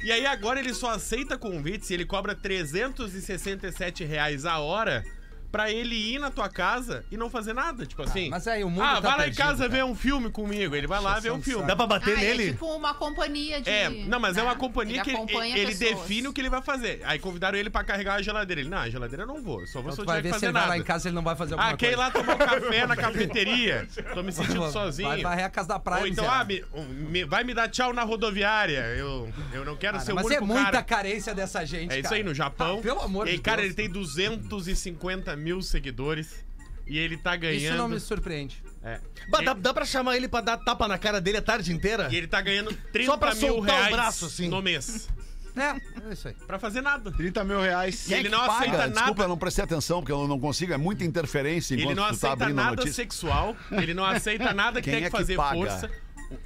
[0.01, 5.03] e aí agora ele só aceita convites e ele cobra 367 reais a hora
[5.51, 7.85] pra ele ir na tua casa e não fazer nada.
[7.85, 8.29] Tipo assim.
[8.29, 9.69] mas aí o mundo Ah, tá vai lá em perdido, casa cara.
[9.69, 10.75] ver um filme comigo.
[10.75, 11.65] Ele vai lá ver um filme.
[11.65, 12.51] Dá pra bater Ah, é nele?
[12.51, 13.69] tipo uma companhia de.
[13.69, 14.47] É, não, mas é né?
[14.47, 16.01] uma companhia que ele, acompanha ele pessoas.
[16.01, 17.01] define o que ele vai fazer.
[17.03, 18.61] Aí convidaram ele pra carregar a geladeira.
[18.61, 20.33] Ele, não, a geladeira eu não vou, só vou Então se vai que ver se
[20.35, 20.73] fazer ele vai nada.
[20.73, 22.01] lá em casa ele não vai fazer alguma Ah, quer ir coisa.
[22.03, 23.87] lá tomar um café na cafeteria?
[24.13, 25.09] Tô me sentindo sozinho.
[25.09, 26.01] Vai varrer a casa da praia.
[26.01, 26.63] Ou então, ah, me-
[27.09, 28.79] me- vai me dar tchau na rodoviária.
[28.97, 30.83] Eu, eu não quero ser o Mas único é muita cara.
[30.83, 32.77] carência dessa gente, É isso aí, no Japão.
[32.79, 33.67] Ah, pelo amor e aí, de cara, Deus.
[33.67, 36.45] ele tem 250 mil seguidores.
[36.85, 37.61] E ele tá ganhando.
[37.61, 38.63] Isso não me surpreende.
[38.83, 38.99] É.
[39.29, 42.07] Bah, dá, dá pra chamar ele pra dar tapa na cara dele a tarde inteira?
[42.11, 44.47] E ele tá ganhando 30 Só pra mil soltar o reais braço, assim.
[44.49, 45.07] no mês.
[45.55, 46.33] É, é isso aí.
[46.47, 47.11] Pra fazer nada.
[47.11, 48.07] 30 mil reais.
[48.09, 48.53] E ele não Paga.
[48.53, 48.89] aceita nada.
[48.91, 50.73] Desculpa, eu não prestei atenção, porque eu não consigo.
[50.73, 52.93] É muita interferência enquanto Ele não tu tá aceita abrindo a nada notícia.
[53.03, 53.55] sexual.
[53.71, 55.55] Ele não aceita nada que Quem tem é que que fazer paga?
[55.55, 55.91] força.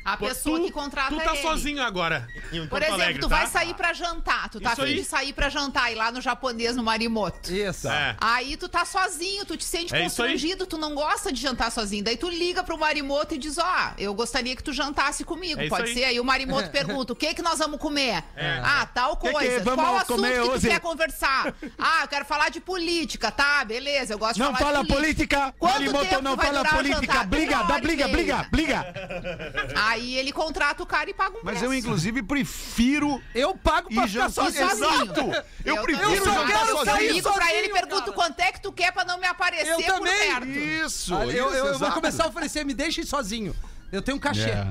[0.05, 1.41] A pessoa tu, que contrata Tu tá ele.
[1.41, 2.27] sozinho agora.
[2.51, 3.37] Em Por exemplo, Alegre, tu tá?
[3.37, 4.49] vai sair pra jantar.
[4.49, 4.97] Tu tá Isso afim aí.
[4.97, 7.51] de sair pra jantar e lá no japonês, no Marimoto.
[7.53, 7.87] Isso.
[7.89, 8.15] É.
[8.19, 12.03] Aí tu tá sozinho, tu te sente É constrangido, tu não gosta de jantar sozinho.
[12.03, 15.59] Daí tu liga pro Marimoto e diz: Ó, eu gostaria que tu jantasse comigo.
[15.61, 15.93] É Pode aí.
[15.93, 16.03] ser?
[16.05, 18.23] Aí o Marimoto pergunta: o que que nós vamos comer?
[18.63, 19.59] Ah, tal que coisa.
[19.63, 20.67] vamos Qual assunto comer que tu hoje?
[20.69, 21.53] quer conversar?
[21.85, 23.63] Ah, eu quero falar de política, tá?
[23.65, 25.37] Beleza, eu gosto de Não falar fala de política.
[25.37, 25.55] política.
[25.59, 27.23] Quanto Marimoto não fala política.
[27.25, 28.85] Briga, dá briga, briga, briga.
[29.75, 31.65] Aí ele contrata o cara e paga um Mas preço.
[31.65, 34.69] eu, inclusive, prefiro Eu pago pra ficar sozinho.
[34.71, 35.21] Exato!
[35.65, 36.85] Eu, prefiro eu só jantar quero sozinho.
[36.95, 37.07] sair.
[37.07, 38.11] Eu ligo pra sozinho, ele e pergunto cara.
[38.13, 40.13] quanto é que tu quer pra não me aparecer Eu por também.
[40.31, 40.47] perto.
[40.47, 41.93] Isso, Olha, eu, isso, eu- eu vou exato.
[41.93, 43.55] começar a oferecer, me deixem sozinho.
[43.91, 44.49] Eu tenho um cachê.
[44.49, 44.67] É.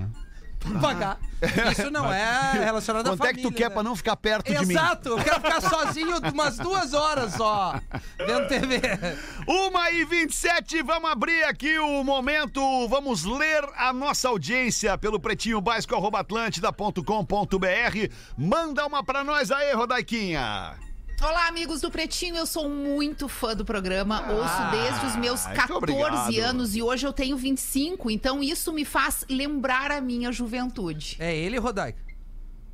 [0.81, 1.19] Pagar.
[1.73, 3.51] Isso não é relacionado à Quanto é que família.
[3.51, 3.75] tu quer né?
[3.75, 4.75] pra não ficar perto de mim?
[4.75, 7.81] Exato, eu quero ficar sozinho umas duas horas só,
[8.19, 8.81] vendo TV.
[9.47, 15.61] Uma e 27, vamos abrir aqui o momento, vamos ler a nossa audiência pelo pretinho
[15.61, 18.13] básico arroba atlântida.com.br.
[18.39, 20.75] Manda uma pra nós aí, Rodaiquinha.
[21.23, 22.35] Olá, amigos do Pretinho.
[22.35, 24.29] Eu sou muito fã do programa.
[24.33, 26.49] Ouço desde os meus muito 14 obrigado.
[26.49, 28.11] anos e hoje eu tenho 25.
[28.11, 31.17] Então isso me faz lembrar a minha juventude.
[31.21, 32.02] É ele, Rodaica?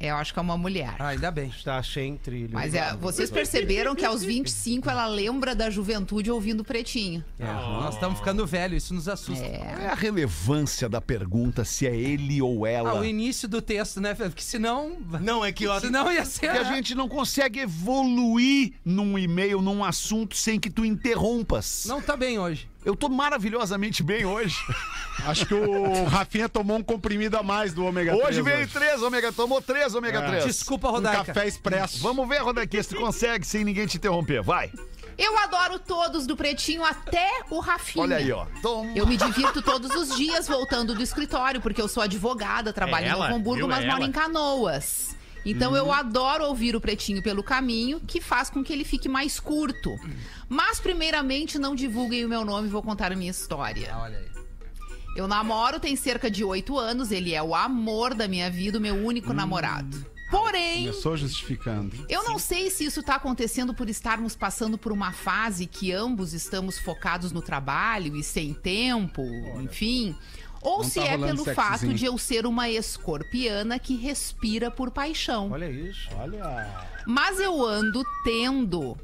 [0.00, 0.94] É, eu acho que é uma mulher.
[0.98, 1.48] Ah, ainda bem.
[1.48, 2.50] Está sem trilho.
[2.52, 7.24] Mas é, vocês perceberam que aos 25 ela lembra da juventude ouvindo Pretinho.
[7.38, 9.44] É, nós estamos ficando velhos, isso nos assusta.
[9.44, 13.00] Qual é a relevância da pergunta se é ele ou Ah, ela?
[13.00, 14.14] o início do texto, né?
[14.14, 14.96] Porque senão.
[15.20, 15.80] Não, é que eu...
[15.80, 16.46] Senão ia ser.
[16.46, 21.84] Porque a gente não consegue evoluir num e-mail, num assunto, sem que tu interrompas.
[21.86, 22.68] Não tá bem hoje.
[22.84, 24.56] Eu tô maravilhosamente bem hoje.
[25.26, 28.24] Acho que o Rafinha tomou um comprimido a mais do ômega 3.
[28.28, 30.44] Hoje veio três ômega, tomou três ômega 3.
[30.44, 31.24] Desculpa, Um Rodaica.
[31.24, 31.98] café expresso.
[32.00, 34.42] Vamos ver, Rodaquinha, se tu consegue sem ninguém te interromper.
[34.42, 34.70] Vai.
[35.18, 38.04] Eu adoro todos do Pretinho, até o Rafinha.
[38.04, 38.46] Olha aí, ó.
[38.62, 38.92] Toma.
[38.94, 43.08] Eu me divirto todos os dias voltando do escritório, porque eu sou advogada, trabalho É
[43.08, 43.18] ela?
[43.18, 43.68] em Novo Hamburgo, Viu?
[43.68, 44.06] mas É moro ela?
[44.08, 45.16] em Canoas.
[45.50, 49.38] Então eu adoro ouvir o Pretinho pelo caminho, que faz com que ele fique mais
[49.40, 49.96] curto.
[50.48, 53.90] Mas, primeiramente, não divulguem o meu nome, vou contar a minha história.
[53.92, 54.28] Ah, olha aí.
[55.16, 58.80] Eu namoro tem cerca de oito anos, ele é o amor da minha vida, o
[58.80, 60.06] meu único namorado.
[60.30, 62.04] Porém, Começou justificando.
[62.06, 66.34] eu não sei se isso tá acontecendo por estarmos passando por uma fase que ambos
[66.34, 69.22] estamos focados no trabalho e sem tempo,
[69.62, 70.14] enfim.
[70.68, 74.90] Ou Não se tá é pelo fato de eu ser uma escorpiana que respira por
[74.90, 75.50] paixão.
[75.50, 76.10] Olha isso.
[77.06, 78.94] Mas eu ando tendo.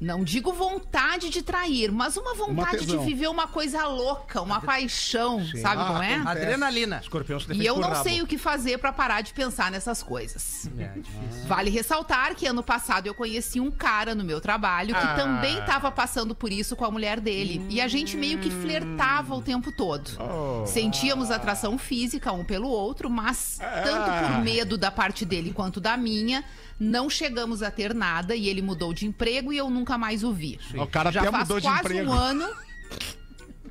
[0.00, 3.04] Não digo vontade de trair, mas uma vontade de tesão.
[3.04, 6.14] viver uma coisa louca, uma paixão, sabe Ah, como é?
[6.14, 6.38] acontece.
[6.42, 6.98] Adrenalina.
[7.02, 8.02] Escorpião se E eu não rabo.
[8.02, 10.70] sei o que fazer pra parar de pensar nessas coisas.
[10.78, 11.46] É difícil.
[11.48, 15.14] Vale ressaltar que ano passado eu conheci um cara no meu trabalho que Ah.
[15.14, 17.64] também estava passando por isso com a mulher dele.
[17.68, 20.10] E a gente meio que flertava o tempo todo.
[20.66, 25.96] Sentíamos atração física um pelo outro, mas tanto por medo da parte dele quanto da
[25.96, 26.44] minha,
[26.78, 30.32] não chegamos a ter nada e ele mudou de emprego e eu nunca mais o
[30.32, 30.58] vi.
[30.74, 32.10] O cara Já até faz mudou de quase emprego.
[32.10, 32.48] um ano.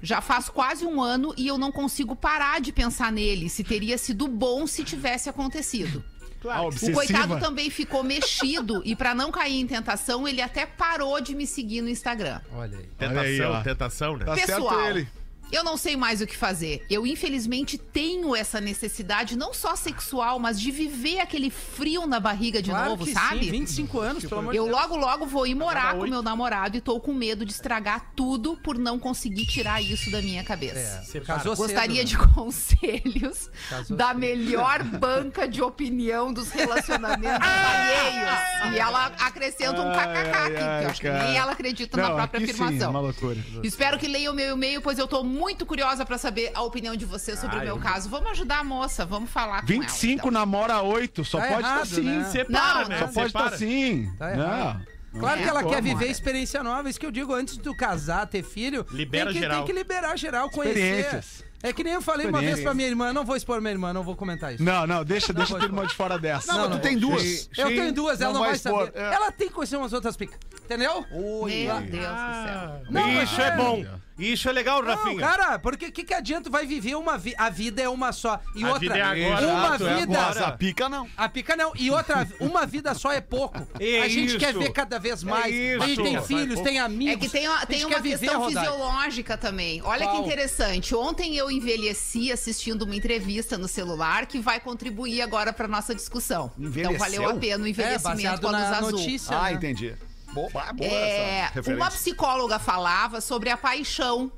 [0.02, 3.50] Já faz quase um ano e eu não consigo parar de pensar nele.
[3.50, 6.04] Se teria sido bom se tivesse acontecido.
[6.50, 11.20] Ah, O coitado também ficou mexido e pra não cair em tentação, ele até parou
[11.20, 12.40] de me seguir no Instagram.
[12.54, 12.86] Olha aí.
[12.98, 13.62] Tentação, aí, ó.
[13.64, 14.26] tentação, né?
[14.26, 15.08] Tá Pessoal, certo ele.
[15.52, 16.86] Eu não sei mais o que fazer.
[16.90, 22.62] Eu, infelizmente, tenho essa necessidade, não só sexual, mas de viver aquele frio na barriga
[22.62, 23.46] de claro novo, que sabe?
[23.46, 24.76] Sim, 25 anos, pelo amor de Eu Deus.
[24.76, 28.58] logo, logo vou ir morar com meu namorado e tô com medo de estragar tudo
[28.58, 31.04] por não conseguir tirar isso da minha cabeça.
[31.16, 32.28] É, casou Gostaria cedo, de né?
[32.36, 34.20] conselhos Casou da cedo.
[34.20, 38.76] melhor banca de opinião dos relacionamentos alheios.
[38.76, 42.16] E ela acrescenta um kkk aqui, ai, eu acho que nem ela acredita na Não,
[42.16, 42.88] própria aqui sim, afirmação.
[42.88, 43.38] é uma loucura.
[43.64, 46.96] Espero que leiam o meu e-mail, pois eu tô muito curiosa pra saber a opinião
[46.96, 48.10] de vocês sobre o meu caso.
[48.10, 50.18] Vamos ajudar a moça, vamos falar com 25 ela.
[50.20, 50.32] então.
[50.32, 52.02] namora 8, só Tá pode estar errado, assim.
[52.02, 52.24] né?
[52.32, 52.98] Separa, Não, né?
[53.00, 53.56] Só pode estar Separa.
[53.56, 54.14] assim.
[54.18, 54.44] Tá Não.
[54.44, 54.88] errado.
[55.20, 55.44] Claro É.
[55.44, 56.90] que ela quer viver experiência nova.
[56.90, 59.58] Isso que eu digo, antes de tu casar, ter filho, Libera tem que, geral.
[59.58, 60.80] tem que liberar geral, conhecer.
[61.00, 61.48] Experiências.
[61.64, 63.92] É que nem eu falei uma vez pra minha irmã, não vou expor minha irmã,
[63.92, 64.62] não vou comentar isso.
[64.64, 66.54] Não, não, deixa, deixa a tua irmã de fora dessa.
[66.54, 67.50] Não, mas tu tem duas.
[67.58, 69.00] Eu tenho duas, ela não, vai, expor, saber.
[69.00, 69.14] é.
[69.16, 70.38] Ela tem que conhecer umas outras picas.
[70.66, 71.04] Entendeu?
[71.10, 72.82] Meu Deus do céu.
[72.92, 73.86] Não, Isso é bom.
[74.18, 75.20] Isso é legal, Não, Rafinha.
[75.20, 76.50] cara, porque o que, que adianta?
[76.50, 77.36] Vai viver uma vida.
[77.40, 78.40] A vida é uma só.
[78.56, 78.80] E A outra.
[78.80, 79.48] vida é agora.
[79.48, 80.20] Uma Exato, é vida.
[80.20, 81.08] Mas a pica não.
[81.16, 81.72] A pica não.
[81.76, 83.66] E outra, uma vida só é pouco.
[83.80, 84.38] É a gente isso.
[84.40, 85.54] quer ver cada vez mais.
[85.54, 85.84] isso.
[85.84, 87.14] a gente tem Vai filhos, tem amigos.
[87.14, 89.82] É que tem, tem uma viver, questão fisiológica também.
[89.84, 90.16] Olha Qual?
[90.18, 90.96] que interessante.
[90.96, 96.52] Ontem eu envelheci assistindo uma entrevista no celular que vai contribuir agora para nossa discussão.
[96.58, 96.96] Envelheceu?
[96.96, 98.92] Então valeu a pena o É, envelhecimento a luz na azul.
[98.92, 99.38] notícia.
[99.38, 99.54] Ah, né?
[99.54, 99.94] entendi.
[100.38, 104.32] Boa, boa É, uma psicóloga falava sobre a paixão.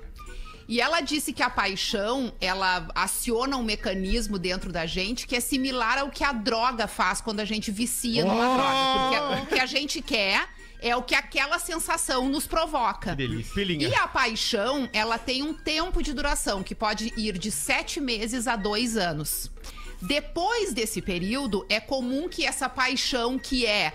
[0.67, 5.39] E ela disse que a paixão, ela aciona um mecanismo dentro da gente que é
[5.39, 9.37] similar ao que a droga faz quando a gente vicia numa droga.
[9.37, 10.47] Porque o que a gente quer
[10.79, 13.15] é o que aquela sensação nos provoca.
[13.89, 18.47] E a paixão, ela tem um tempo de duração que pode ir de sete meses
[18.47, 19.51] a dois anos.
[20.01, 23.93] Depois desse período, é comum que essa paixão que é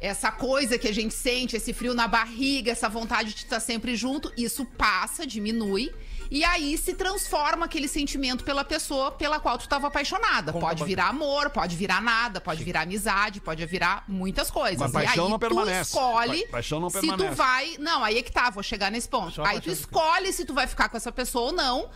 [0.00, 3.96] essa coisa que a gente sente, esse frio na barriga, essa vontade de estar sempre
[3.96, 5.92] junto, isso passa, diminui.
[6.30, 10.52] E aí se transforma aquele sentimento pela pessoa pela qual tu estava apaixonada.
[10.52, 14.78] pode virar amor, pode virar nada, pode virar amizade, pode virar muitas coisas.
[14.78, 15.90] Mas e paixão aí não tu permanece.
[15.90, 17.30] escolhe Pa- paixão não se permanece.
[17.30, 17.76] tu vai.
[17.78, 19.42] Não, aí é que tá, vou chegar nesse ponto.
[19.42, 21.88] Aí tu escolhe se tu vai ficar com essa pessoa ou não.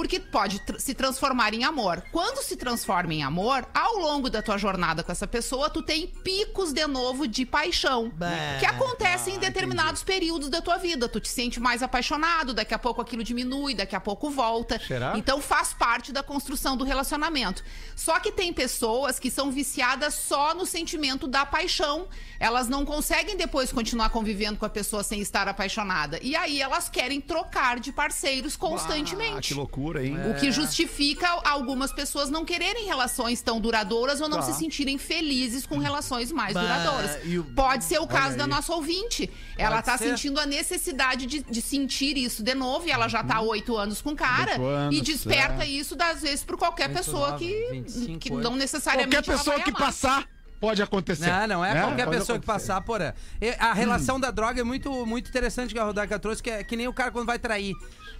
[0.00, 2.02] Porque pode tr- se transformar em amor.
[2.10, 6.06] Quando se transforma em amor, ao longo da tua jornada com essa pessoa, tu tem
[6.06, 8.10] picos de novo de paixão.
[8.58, 11.06] Que acontecem em determinados períodos da tua vida.
[11.06, 14.80] Tu te sente mais apaixonado, daqui a pouco aquilo diminui, daqui a pouco volta.
[14.86, 15.12] Será?
[15.18, 17.62] Então faz parte da construção do relacionamento.
[17.94, 22.08] Só que tem pessoas que são viciadas só no sentimento da paixão.
[22.38, 26.18] Elas não conseguem depois continuar convivendo com a pessoa sem estar apaixonada.
[26.22, 29.48] E aí elas querem trocar de parceiros Ah, constantemente.
[29.48, 30.16] que loucura, hein?
[30.30, 35.66] O que justifica algumas pessoas não quererem relações tão duradouras ou não se sentirem felizes
[35.66, 37.18] com relações mais Bah, duradouras.
[37.24, 39.30] e o- Pode ser o caso da nossa ouvinte.
[39.58, 40.08] Ela tá ser.
[40.10, 43.76] sentindo a necessidade de, de sentir isso de novo e ela já tá há oito
[43.76, 44.56] anos com o cara.
[44.60, 45.68] Anos, e desperta é.
[45.68, 49.64] isso, das vezes, por qualquer pessoa que, 25, que não necessariamente Qualquer ela pessoa vai
[49.64, 49.82] que amar.
[49.82, 50.28] passar
[50.60, 51.26] pode acontecer.
[51.30, 51.80] Não, não é, Né?
[51.80, 52.68] qualquer Pode pessoa que acontecer.
[52.68, 53.00] passar por.
[53.00, 53.14] é,
[53.58, 56.76] A relação da droga é muito, muito interessante que a Rodaica trouxe, que é que
[56.76, 57.74] nem o cara quando vai trair.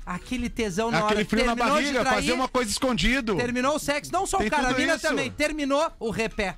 [0.07, 3.37] Aquele tesão na hora Aquele frio na terminou de barriga, trair, fazer uma coisa escondido.
[3.37, 5.07] Terminou o sexo, não só Tem o cara, a mina isso.
[5.07, 5.31] também.
[5.31, 6.57] Terminou o repé.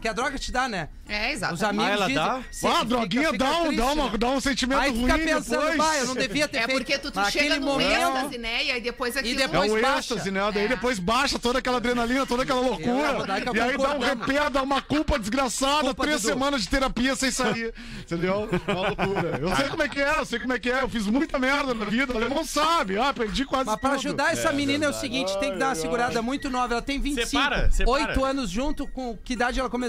[0.00, 0.88] Que a droga te dá, né?
[1.08, 1.64] É, Os exatamente.
[1.64, 2.22] amigos Ah, ela dizem.
[2.22, 2.42] dá?
[2.52, 4.18] Cê Ah, a fica- droguinha fica dá, um, triste, dá, uma, né?
[4.18, 5.76] dá um sentimento Aí ruim fica pensando, depois.
[5.76, 6.78] bah, eu não devia ter É feito.
[6.78, 8.64] porque tu, tu chega no momento- êxtase, né?
[8.64, 9.40] E aí depois aquilo...
[9.40, 9.98] É depois o baixa.
[9.98, 10.40] êxtase, né?
[10.54, 10.68] Daí É.
[10.68, 13.12] depois baixa toda aquela adrenalina, toda aquela Eu e loucura.
[13.12, 17.16] Rodaica E aí dá um repé, dá uma culpa desgraçada, Culpa, três semanas de terapia
[17.16, 17.74] sem sair.
[18.02, 18.48] Entendeu?
[18.68, 19.38] Uma loucura.
[19.40, 20.82] Eu sei como é que é, eu sei como é que é.
[20.82, 22.98] Eu fiz muita merda na vida, o alemão sabe.
[22.98, 23.98] Ah, perdi quase Mas pra tudo.
[24.00, 26.74] ajudar essa menina é o seguinte, tem que dar uma segurada muito nova.
[26.74, 27.90] Ela tem 25, Separa, separa.
[27.90, 29.87] 8 anos junto com que idade ela começou?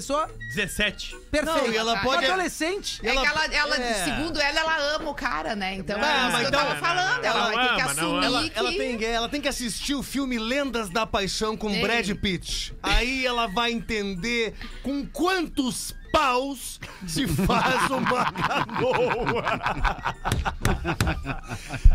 [0.54, 1.16] 17.
[1.32, 1.58] Perfeito.
[1.58, 3.00] Não, e ela Uma pode- adolescente.
[3.04, 4.06] É que ela, ela É.
[4.06, 5.76] segundo ela, ela ama o cara, né?
[5.76, 7.24] Então Ah, é isso que eu então- tava falando.
[7.24, 8.26] Ela não vai ter que ama, não assumir ama.
[8.26, 8.60] Ela, que...
[8.60, 11.82] ela tem, ela tem que assistir o filme Lendas da Paixão com Ei.
[11.82, 12.74] Brad Pitt.
[12.82, 19.44] Aí ela vai entender com quantos paus se faz uma canoa.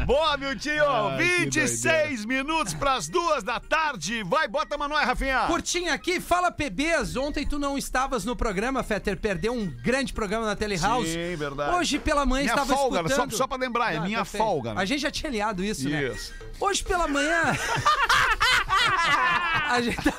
[0.07, 0.85] Boa, Miltinho!
[1.17, 4.23] Que 26 minutos pras duas da tarde.
[4.25, 5.41] Vai, bota Manoel, Rafinha.
[5.47, 7.17] Curtinho aqui, fala PBs.
[7.17, 9.17] Ontem tu não estavas no programa, Fetter.
[9.17, 11.13] Perdeu um grande programa na Telehouse.
[11.13, 11.77] Sim, verdade.
[11.77, 13.31] Hoje pela manhã Minha estava folga, escutando...
[13.33, 14.43] só- só pra lembrar, é minha perfeito.
[14.43, 14.83] folga, né?
[14.83, 16.05] A gente já tinha liado isso, né?
[16.05, 16.33] Isso.
[16.61, 17.43] Hoje pela manhã...
[19.71, 20.13] a gente tá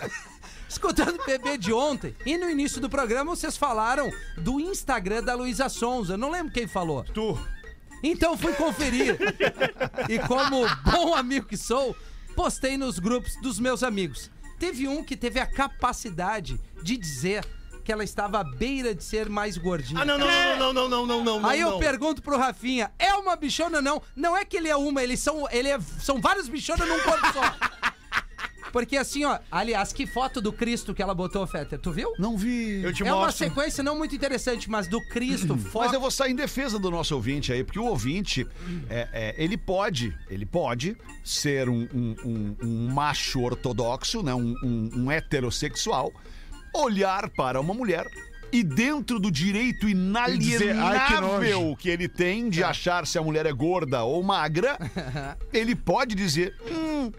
[0.76, 2.16] escutando o bebê de ontem.
[2.26, 6.18] E no início do programa vocês falaram do Instagram da Luísa Sonza.
[6.18, 7.04] Não lembro quem falou.
[7.04, 7.40] Tu.
[8.04, 9.18] Então fui conferir.
[10.10, 11.96] e como bom amigo que sou,
[12.36, 14.30] postei nos grupos dos meus amigos.
[14.60, 17.46] Teve um que teve a capacidade de dizer
[17.84, 20.02] que ela estava à beira de ser mais gordinha.
[20.02, 20.58] Ah, não, não, é.
[20.58, 21.50] não, não, não, não, não, não.
[21.50, 21.72] Aí não.
[21.72, 24.02] eu pergunto pro Rafinha, é uma bichona não?
[24.16, 27.28] Não é que ele é uma, eles são, ele é, são vários bichonas num corpo
[27.32, 27.95] só.
[28.76, 32.12] Porque assim, ó, aliás, que foto do Cristo que ela botou, Fetter, tu viu?
[32.20, 32.84] Não vi.
[32.84, 33.48] Eu te É uma mostro.
[33.48, 35.86] sequência não muito interessante, mas do Cristo, foto.
[35.86, 38.46] Mas eu vou sair em defesa do nosso ouvinte aí, porque o ouvinte,
[38.90, 44.54] é, é, ele pode, ele pode ser um, um- um- um macho ortodoxo, né, um,
[44.62, 46.12] um- um heterossexual,
[46.76, 48.06] olhar para uma mulher
[48.52, 49.88] e dentro do direito
[50.38, 54.04] dizer, "Ai, que inalienável nojo." que ele tem de achar se a mulher é gorda
[54.04, 54.78] ou magra,
[55.54, 57.12] ele pode dizer, hum,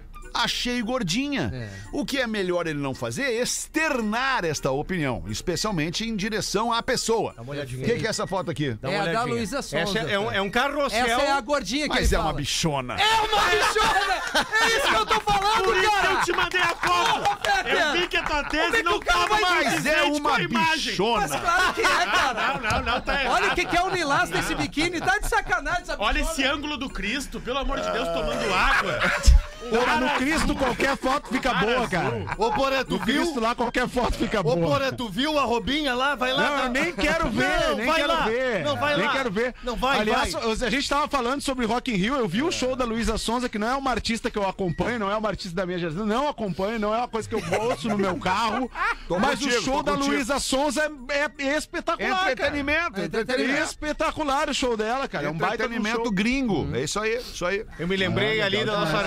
[0.42, 1.50] achei gordinha.
[1.54, 1.68] É.
[1.92, 6.82] O que é melhor ele não fazer é externar esta opinião, especialmente em direção à
[6.82, 7.34] pessoa.
[7.38, 8.70] uma olhadinha O que, que é essa foto aqui?
[8.80, 9.22] Dá uma É a da.
[9.24, 11.06] Luísa Sonza, Essa é, é um, é um carrossel.
[11.06, 12.36] Essa é a gordinha que Mas ele é uma fala.
[12.38, 12.94] bichona.
[13.00, 14.46] É uma bichona!
[14.62, 16.12] É isso que eu tô falando, Por isso cara!
[16.12, 17.38] eu te mandei a foto.
[17.66, 20.48] Eu vi que a tua tese é não tava mais Mas é uma a imagem.
[20.52, 21.28] Mas bichona.
[21.40, 22.34] claro que é, cara!
[22.34, 23.34] Não, não, não, tá errado.
[23.34, 26.32] Olha o que, que é o lilás desse biquíni, tá de sacanagem essa Olha bichona.
[26.32, 28.98] esse ângulo do Cristo, pelo amor de Deus, tomando água.
[29.70, 32.24] Porra, no Cristo qualquer foto fica boa, cara.
[32.38, 33.42] Ô, Porã, tu No Cristo viu?
[33.42, 34.56] lá qualquer foto fica Ô, boa.
[34.68, 36.14] Porã, tu viu a Robinha lá?
[36.14, 36.42] Vai lá.
[36.56, 38.24] Não, eu nem quero ver, Não, nem vai quero lá.
[38.24, 38.64] ver.
[38.64, 39.12] Não, vai nem lá.
[39.12, 39.54] quero ver.
[39.62, 40.68] Não, vai, Aliás, vai.
[40.68, 43.48] a gente tava falando sobre Rock in Rio, eu vi o show da Luísa Sonza,
[43.48, 46.06] que não é uma artista que eu acompanho, não é uma artista da minha geração,
[46.06, 48.70] não acompanho, não é uma coisa que eu ouço no meu carro.
[49.08, 50.12] Tô mas contigo, o show da contigo.
[50.14, 52.32] Luísa Sonza é, é espetacular, cara.
[52.32, 53.62] Entretenimento, É entretenimento.
[53.62, 55.26] espetacular o show dela, cara.
[55.26, 56.68] É um baita Entretenimento gringo.
[56.74, 57.64] É isso aí, isso aí.
[57.78, 59.06] Eu me lembrei Ah, ali da nossa demais.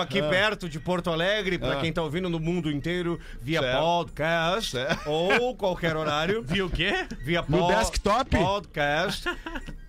[0.00, 0.28] Aqui Ah.
[0.28, 3.78] perto de Porto Alegre, pra quem tá ouvindo no mundo inteiro, via Certo.
[3.80, 5.08] podcast Certo.
[5.10, 6.42] ou qualquer horário.
[6.42, 7.06] Viu o quê?
[7.24, 8.30] Via No po- desktop?
[8.36, 9.28] Podcast.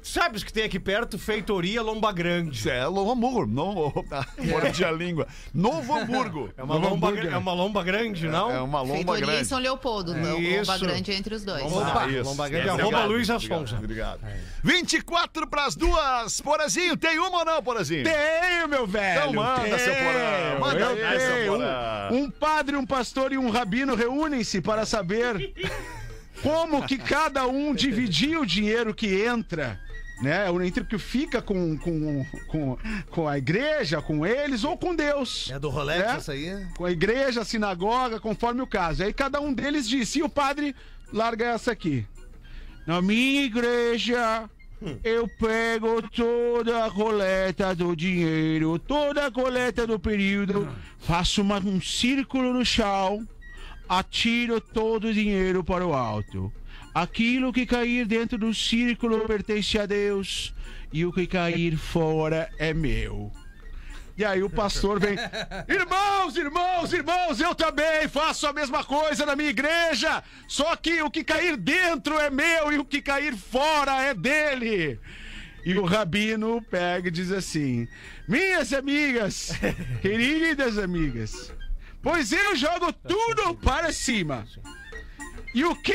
[0.10, 1.20] Sabes que tem aqui perto?
[1.20, 2.68] Feitoria Lomba Grande.
[2.68, 3.46] É Novo Hamburgo.
[3.54, 4.06] Novo...
[4.40, 5.28] Mordi a língua.
[5.54, 6.50] Novo Hamburgo.
[6.58, 8.50] É uma, Novo lomba, é uma lomba grande, não?
[8.50, 9.46] É uma lomba Feitoria em grande.
[9.46, 10.14] São Leopoldo.
[10.14, 10.80] Lomba Isso.
[10.80, 11.62] grande entre os dois.
[11.72, 12.24] Opa, Ah, isso.
[12.28, 12.68] lomba grande.
[12.68, 13.78] É, arroba obrigado, Luísa obrigado.
[13.78, 14.20] Obrigado.
[14.64, 16.42] 24 pras duas.
[16.42, 18.04] Porazinho, tem uma ou não, Porazinho?
[18.04, 19.20] Tenho, meu velho.
[19.20, 19.80] Então manda, tenho.
[19.80, 21.52] seu Porã, manda Eu aí, seu tenho.
[21.52, 22.10] Porã.
[22.12, 25.54] Um, um padre, um pastor e um rabino reúnem-se para saber
[26.42, 29.80] como que cada um dividir o dinheiro que entra.
[30.22, 32.78] Né, entre o que fica com, com, com,
[33.10, 35.50] com a igreja, com eles ou com Deus.
[35.50, 36.16] É do Rolex É?
[36.18, 36.68] essa aí?
[36.76, 39.02] Com a igreja, a sinagoga, conforme o caso.
[39.04, 40.76] Aí cada um deles disse, e o padre
[41.14, 42.06] larga essa aqui.
[42.86, 44.50] Na minha igreja,
[45.06, 50.68] eu pego toda a coleta do dinheiro, toda a coleta do período,
[51.00, 53.26] faço uma- um círculo no chão,
[53.88, 56.52] atiro todo o dinheiro para o alto.
[56.94, 60.54] Aquilo que cair dentro do círculo pertence a Deus,
[60.92, 63.32] e o que cair fora é meu.
[64.18, 65.16] E aí o pastor vem,
[65.70, 71.10] irmãos, irmãos, irmãos, eu também faço a mesma coisa na minha igreja, só que o
[71.10, 75.00] que cair dentro é meu e o que cair fora é dele.
[75.64, 77.88] E o rabino pega e diz assim:
[78.28, 79.52] Minhas amigas,
[80.02, 81.54] queridas amigas,
[82.02, 84.46] pois eu jogo tudo para cima.
[85.54, 85.94] E o que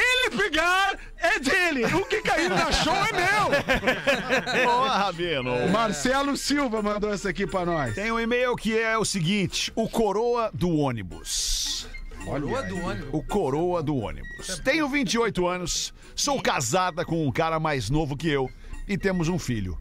[0.00, 1.84] ele pegar é dele.
[1.86, 4.64] O que cair na show é meu.
[4.64, 5.54] Boa, Rabino.
[5.54, 7.94] O Marcelo Silva mandou essa aqui pra nós.
[7.94, 11.86] Tem um e-mail que é o seguinte: o coroa do ônibus.
[12.24, 13.08] Coroa do ônibus.
[13.12, 14.60] O coroa do ônibus.
[14.64, 18.50] Tenho 28 anos, sou casada com um cara mais novo que eu
[18.88, 19.78] e temos um filho.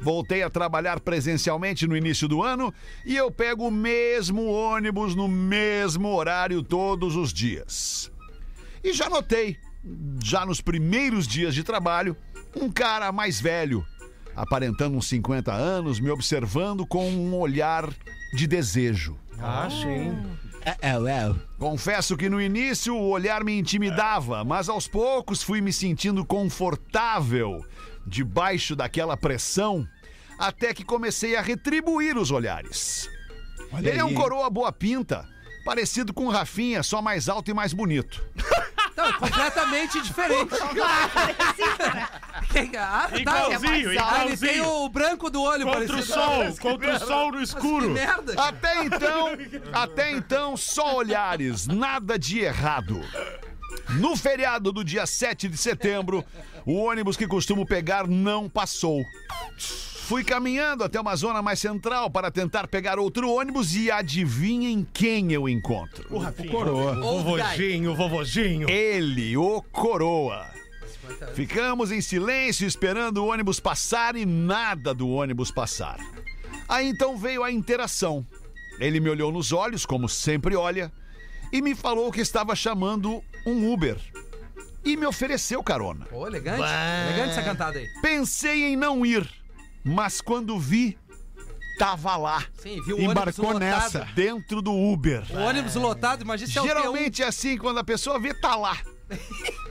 [0.00, 2.72] Voltei a trabalhar presencialmente no início do ano
[3.04, 8.10] e eu pego o mesmo ônibus no mesmo horário todos os dias.
[8.82, 9.56] E já notei,
[10.22, 12.16] já nos primeiros dias de trabalho,
[12.54, 13.84] um cara mais velho,
[14.34, 17.88] aparentando uns 50 anos, me observando com um olhar
[18.32, 19.18] de desejo.
[19.40, 20.16] Ah, sim.
[21.58, 27.64] Confesso que no início o olhar me intimidava, mas aos poucos fui me sentindo confortável
[28.06, 29.86] debaixo daquela pressão,
[30.38, 33.08] até que comecei a retribuir os olhares.
[33.78, 35.28] Ele é um coroa boa pinta,
[35.68, 38.24] parecido com o Rafinha, só mais alto e mais bonito.
[38.96, 40.54] Não, é completamente diferente.
[42.78, 43.18] ah, tá.
[43.20, 44.66] Igualzinho, Ah, ele tem igualzinho.
[44.84, 46.06] o branco do olho Contra o parecido.
[46.14, 47.90] sol, contra o sol no Que escuro.
[47.90, 48.34] merda.
[48.34, 48.48] cara.
[48.48, 49.28] Até então,
[49.74, 53.00] até então, só olhares, nada de errado.
[53.90, 56.24] No feriado do dia 7 de setembro,
[56.64, 59.04] o ônibus que costumo pegar não passou.
[60.08, 65.34] Fui caminhando até uma zona mais central para tentar pegar outro ônibus e adivinhem quem
[65.34, 66.06] eu encontro?
[66.10, 68.70] O vovozinho, o vovozinho.
[68.70, 70.46] Ele, o coroa.
[71.34, 75.98] Ficamos em silêncio esperando o ônibus passar e nada do ônibus passar.
[76.66, 78.26] Aí então veio a interação.
[78.80, 80.90] Ele me olhou nos olhos, como sempre olha,
[81.52, 83.98] e me falou que estava chamando um Uber.
[84.82, 86.06] E me ofereceu carona.
[86.06, 86.60] Pô, elegante.
[86.60, 87.08] Bah.
[87.10, 87.86] Elegante essa cantada aí.
[88.00, 89.28] Pensei em não ir,
[89.84, 90.98] mas quando vi,
[91.78, 93.60] tava lá, Sim, viu o ônibus Embarcou lotado.
[93.60, 94.00] nessa.
[94.14, 95.24] dentro do Uber.
[95.30, 96.68] O ônibus lotado, imagina se é o T1.
[96.68, 98.76] Geralmente é assim, quando a pessoa vê, tá lá.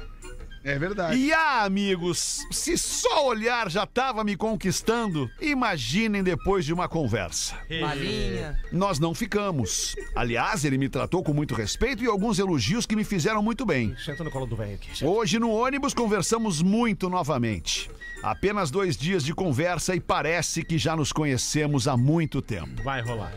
[0.64, 1.18] É verdade.
[1.18, 7.56] E ah, amigos, se só olhar já tava me conquistando, imaginem depois de uma conversa.
[7.80, 8.62] Malinha.
[8.70, 9.96] Nós não ficamos.
[10.14, 13.96] Aliás, ele me tratou com muito respeito e alguns elogios que me fizeram muito bem.
[14.04, 15.06] Senta no colo do velho aqui.
[15.06, 17.90] Hoje no ônibus conversamos muito novamente.
[18.24, 22.82] Apenas dois dias de conversa e parece que já nos conhecemos há muito tempo.
[22.84, 23.32] Vai rolar.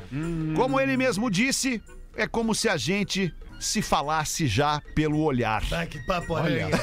[0.56, 1.82] Como ele mesmo disse,
[2.16, 5.62] é como se a gente se falasse já pelo olhar.
[5.72, 6.68] Ah, que papo aranha.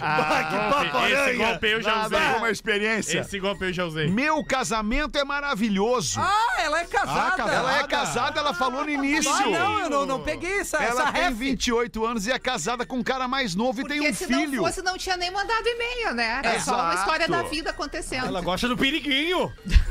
[0.00, 0.56] Ah, que
[0.92, 1.46] papo Esse aranha.
[1.48, 2.32] golpe eu já Nada usei.
[2.32, 3.18] como a experiência.
[3.20, 4.08] Esse golpe eu já usei.
[4.08, 6.20] Meu casamento é maravilhoso.
[6.20, 7.30] Ah, ela é casada.
[7.36, 7.52] casada.
[7.52, 9.30] Ela é casada, ela falou no início.
[9.32, 11.34] Ah, não, eu não, não peguei essa, Ela essa tem ref.
[11.38, 14.26] 28 anos e é casada com um cara mais novo e Porque tem um se
[14.26, 14.56] filho.
[14.62, 16.40] não fosse, não tinha nem mandado e-mail, né?
[16.44, 18.26] É só uma história da vida acontecendo.
[18.26, 19.52] Ela gosta do periguinho.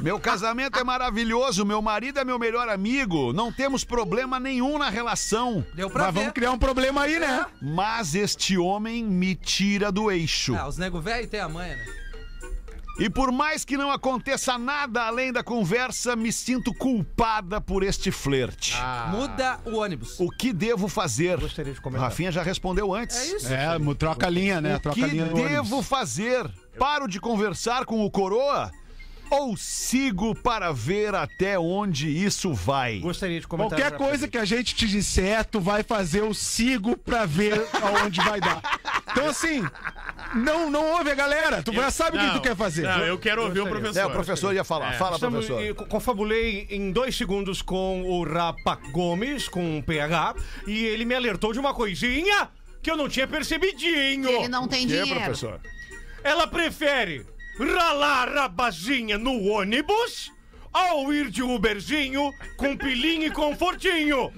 [0.00, 4.88] Meu casamento é maravilhoso, meu marido é meu melhor amigo, não temos problema nenhum na
[4.88, 5.64] relação.
[5.74, 6.20] Deu pra Mas ver.
[6.20, 7.46] vamos criar um problema aí, né?
[7.60, 10.54] Mas este homem me tira do eixo.
[10.54, 11.84] Ah, os nego velho tem a manha, né?
[13.00, 18.10] E por mais que não aconteça nada além da conversa, me sinto culpada por este
[18.10, 18.74] flerte.
[19.10, 20.18] Muda o ônibus.
[20.18, 21.38] O que devo fazer?
[21.38, 22.08] Gostaria de comentar.
[22.08, 23.16] Rafinha já respondeu antes.
[23.16, 23.52] É isso.
[23.52, 24.76] É, troca a linha, né?
[24.76, 25.86] O Troca que a linha do devo ônibus.
[25.86, 26.50] fazer?
[26.76, 28.72] Paro de conversar com o coroa?
[29.30, 32.98] Ou sigo para ver até onde isso vai?
[33.00, 33.78] Gostaria de comentar.
[33.78, 38.20] Qualquer coisa que a gente te disser, tu vai fazer o sigo pra ver aonde
[38.20, 38.60] vai dar.
[39.10, 39.62] Então, assim,
[40.34, 41.62] não, não ouve a galera.
[41.62, 42.82] Tu já sabe o que tu quer fazer.
[42.82, 44.00] Não, eu quero ouvir o professor.
[44.00, 44.94] É, o professor ia falar.
[44.94, 44.96] É.
[44.98, 45.70] Fala, Estamos, professor.
[45.70, 50.34] e co- confabulei em dois segundos com o Rapa Gomes, com um PH,
[50.66, 52.48] e ele me alertou de uma coisinha
[52.82, 54.28] que eu não tinha percebidinho.
[54.28, 55.20] Ele não tem Que, dinheiro.
[55.20, 55.60] professor?
[56.22, 57.26] Ela prefere
[57.58, 60.32] ralar a bazinha no ônibus
[60.72, 64.32] ao ir de Uberzinho com pilinho e confortinho.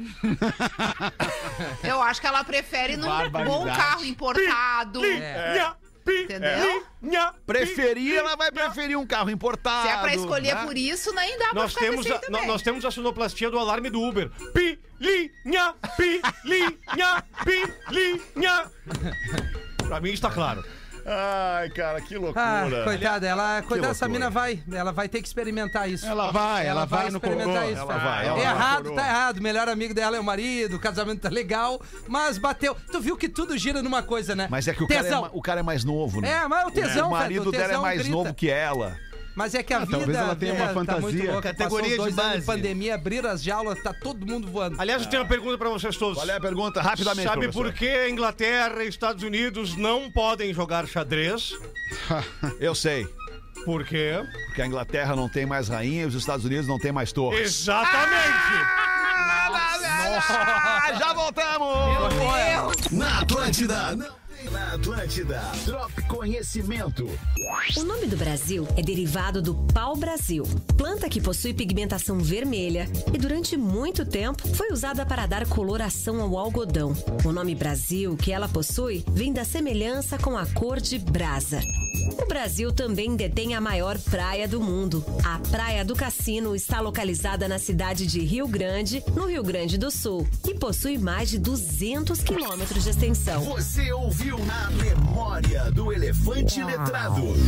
[1.82, 5.02] Eu acho que ela prefere num bom carro importado.
[5.02, 6.86] Linha, pi, Entendeu?
[7.02, 9.86] linha, Preferir, ela vai preferir um carro importado.
[9.88, 10.64] Se é pra escolher né?
[10.64, 12.46] por isso, nem dá pra Nós ficar temos, a, também.
[12.46, 14.30] nós temos a sonoplastia do alarme do Uber.
[14.52, 18.70] Pilinha, pilinha, pilinha.
[19.90, 20.64] Pra mim está claro.
[21.06, 22.84] Ai, cara, que Ah, loucura.
[22.84, 26.06] coitada, ela, coitada, essa mina vai, ela vai ter que experimentar isso.
[26.06, 27.70] Ela vai, ela vai no experimentar coroa.
[27.70, 27.80] isso.
[27.80, 29.38] Ela vai, ela é vai errado, tá errado.
[29.38, 32.76] O melhor amigo dela é o marido, o casamento tá legal, mas bateu.
[32.90, 34.46] Tu viu que tudo gira numa coisa, né?
[34.50, 35.30] Mas é que o cara é, tesão.
[35.32, 36.30] o cara é mais novo, né?
[36.30, 38.14] É, mas o tesão, O marido o dela é tesão mais grita.
[38.16, 38.96] novo que ela.
[39.34, 41.32] Mas é que a vida talvez ela tenha uma é, tá fantasia.
[41.32, 41.54] louca.
[41.54, 42.44] Categoria de base.
[42.44, 44.80] pandemia, abriram as jaulas, tá todo mundo voando.
[44.80, 46.18] Aliás, eu tenho uma pergunta pra vocês todos.
[46.18, 46.82] Qual é a pergunta?
[46.82, 47.64] Rapidamente, Sabe professor.
[47.64, 51.52] por que a Inglaterra e Estados Unidos não podem jogar xadrez?
[52.60, 53.06] Eu sei.
[53.64, 54.22] Por quê?
[54.46, 57.40] Porque a Inglaterra não tem mais rainha e os Estados Unidos não tem mais torres.
[57.40, 58.80] Exatamente!
[60.32, 62.90] Ah, já voltamos!
[62.90, 64.06] Na Atlântida, não
[64.36, 65.40] tem na Atlântida.
[65.64, 67.06] Drop Conhecimento.
[67.76, 70.44] O nome do Brasil é derivado do pau-brasil,
[70.76, 76.38] planta que possui pigmentação vermelha e durante muito tempo foi usada para dar coloração ao
[76.38, 76.94] algodão.
[77.24, 81.60] O nome Brasil que ela possui vem da semelhança com a cor de brasa.
[82.22, 85.04] O Brasil também detém a maior praia do mundo.
[85.24, 89.90] A Praia do Cassino está localizada na cidade de Rio Grande, no Rio Grande do
[89.90, 93.42] Sul, e possui mais de 200 quilômetros de extensão.
[93.44, 97.39] Você ouviu na memória do Elefante Letrado.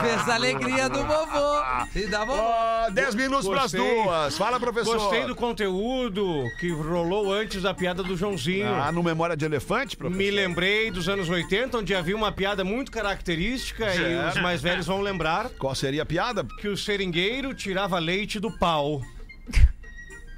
[0.00, 1.62] Fez a alegria do vovô
[1.94, 2.88] e da vovó.
[2.92, 3.80] 10 minutos pras Gostei.
[4.04, 4.38] duas.
[4.38, 4.96] Fala, professor.
[4.96, 8.74] Gostei do conteúdo que rolou antes da piada do Joãozinho.
[8.74, 10.18] Ah, no Memória de Elefante, professor?
[10.18, 14.86] Me lembrei dos anos 80, onde havia uma piada muito característica e os mais velhos
[14.86, 16.44] vão lembrar Qual seria a piada?
[16.60, 19.00] que o seringueiro tirava leite do pau.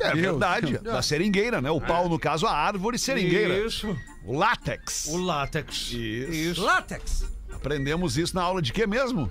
[0.02, 1.70] É verdade, da seringueira, né?
[1.70, 3.58] O pau, no caso, a árvore seringueira.
[3.66, 3.96] Isso.
[4.24, 5.06] O látex.
[5.08, 5.92] O látex.
[5.92, 6.62] Isso.
[6.62, 7.24] Látex.
[7.52, 9.30] Aprendemos isso na aula de quê mesmo?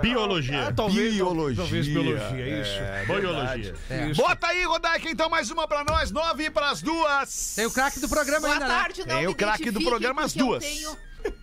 [0.00, 0.68] Biologia.
[0.68, 1.56] Ah, talvez, Biologia.
[1.62, 2.72] Talvez biologia, isso.
[2.72, 3.74] É, Biologia.
[3.90, 4.14] É.
[4.14, 7.52] Bota aí, Rodaica, então mais uma pra nós, nove pras duas.
[7.54, 8.74] Tem o craque do programa Boa ainda, né?
[8.74, 10.64] tarde, não Tem me o craque do identifique, programa, as porque eu duas.
[10.64, 10.96] tenho-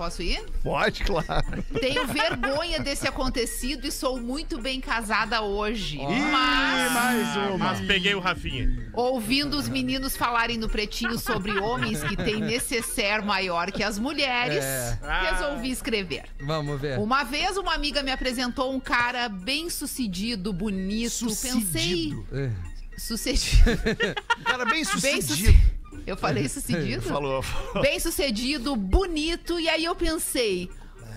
[0.00, 0.42] Posso ir?
[0.62, 1.62] Pode, claro.
[1.78, 5.98] Tenho vergonha desse acontecido e sou muito bem casada hoje.
[5.98, 7.58] Ih, Mas, mais uma.
[7.58, 8.88] Mas peguei o Rafinha.
[8.94, 14.64] ouvindo os meninos falarem no pretinho sobre homens que têm necessaire maior que as mulheres,
[14.64, 14.98] É.
[15.32, 16.24] resolvi escrever.
[16.40, 16.98] Vamos ver.
[16.98, 21.26] Uma vez uma amiga me apresentou um cara bem sucedido, bonito.
[21.26, 22.14] Pensei.
[22.32, 22.50] É.
[22.96, 23.62] Sucedido.
[24.44, 25.79] Cara, bem Bem sucedido.
[26.06, 27.02] Eu falei sucedido?
[27.08, 27.44] Falou.
[27.82, 30.70] bem sucedido, bonito, e aí eu pensei,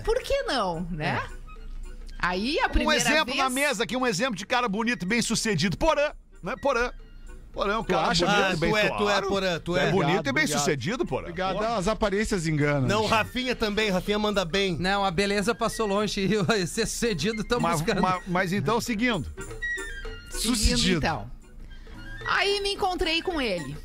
[0.04, 1.22] por que não, né?
[2.18, 3.38] Aí a Um primeira exemplo vez...
[3.38, 5.76] na mesa aqui, um exemplo de cara bonito, bem sucedido.
[5.76, 6.12] Porã,
[6.42, 6.54] né?
[6.60, 6.90] Porã.
[7.52, 9.28] Porã é um cara acha bonito, Ah, bem tu é, tu é, claro.
[9.28, 9.90] Porã, tu É é.
[9.92, 10.58] bonito Obrigado, e bem obrigado.
[10.58, 11.22] sucedido, Porã.
[11.28, 12.88] Obrigado, as aparências enganam.
[12.88, 14.76] Não, Rafinha também, Rafinha manda bem.
[14.76, 18.02] Não, a beleza passou longe e o ser sucedido estão Mas, buscando.
[18.02, 19.24] mas- mas então, seguindo.
[20.30, 20.98] Seguindo, Sucedido.
[20.98, 21.30] então.
[22.26, 23.76] Aí me encontrei com ele.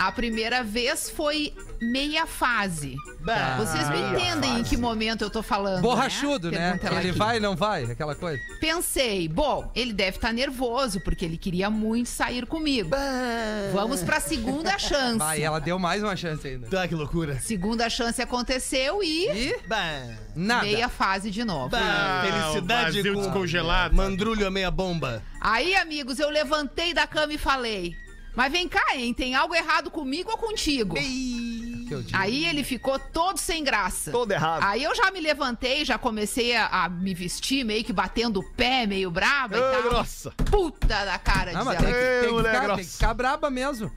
[0.00, 2.96] A primeira vez foi meia fase.
[3.20, 3.56] Bah.
[3.58, 6.80] Vocês me entendem em que momento eu tô falando, Borrachudo, né?
[6.82, 7.18] Ela Ele aqui.
[7.18, 8.42] vai e não vai, aquela coisa.
[8.58, 12.88] Pensei, bom, ele deve estar nervoso porque ele queria muito sair comigo.
[13.74, 15.18] Vamos pra segunda chance.
[15.18, 16.66] Vai, ela deu mais uma chance ainda.
[16.68, 17.38] Tá, que loucura.
[17.38, 19.54] Segunda chance aconteceu e E
[20.34, 20.62] nada.
[20.62, 21.68] meia fase de novo.
[21.68, 22.22] Bah.
[22.24, 23.94] Felicidade vazio com descongelado.
[23.94, 25.22] mandrulho a meia bomba.
[25.42, 27.94] Aí, amigos, eu levantei da cama e falei:
[28.34, 29.12] Mas vem cá, hein?
[29.12, 30.96] Tem algo errado comigo ou contigo?
[30.98, 32.08] Digo.
[32.12, 34.12] Aí ele ficou todo sem graça.
[34.12, 34.62] Todo errado.
[34.62, 38.52] Aí eu já me levantei, já comecei a, a me vestir, meio que batendo o
[38.52, 39.82] pé, meio braba e tal.
[39.82, 40.30] grossa.
[40.48, 43.14] Puta da cara, Não, diz mas tem que, tem que mulher ficar, tem que ficar
[43.14, 43.90] braba mesmo.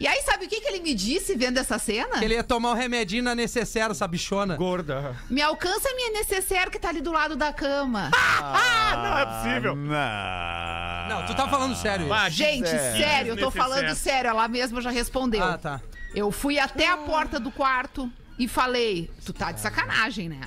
[0.00, 2.18] E aí, sabe o que, que ele me disse vendo essa cena?
[2.18, 4.56] Que ele ia tomar um remedinho na necessária, essa bichona.
[4.56, 5.14] Gorda.
[5.28, 8.10] Me alcança a minha necessaire que tá ali do lado da cama.
[8.96, 9.76] Não é possível.
[9.76, 11.08] Não.
[11.10, 12.08] Não, tu tá falando sério.
[12.30, 12.96] Gente, é.
[12.96, 14.30] sério, eu tô falando sério.
[14.30, 15.44] Ela mesma já respondeu.
[15.44, 15.82] Ah, tá.
[16.14, 20.40] Eu fui até a porta do quarto e falei: Tu tá de sacanagem, né?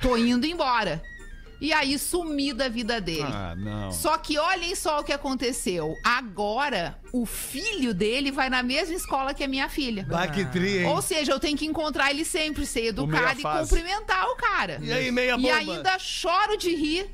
[0.00, 1.02] Tô indo embora.
[1.60, 3.22] E aí sumi da vida dele.
[3.22, 3.90] Ah, não.
[3.90, 5.94] Só que olhem só o que aconteceu.
[6.04, 10.04] Agora, o filho dele vai na mesma escola que a minha filha.
[10.08, 10.84] Bah, que tri, hein?
[10.86, 13.70] Ou seja, eu tenho que encontrar ele sempre, ser educado e fase.
[13.70, 14.78] cumprimentar o cara.
[14.82, 15.54] E aí, meia E bomba?
[15.54, 17.10] ainda choro de rir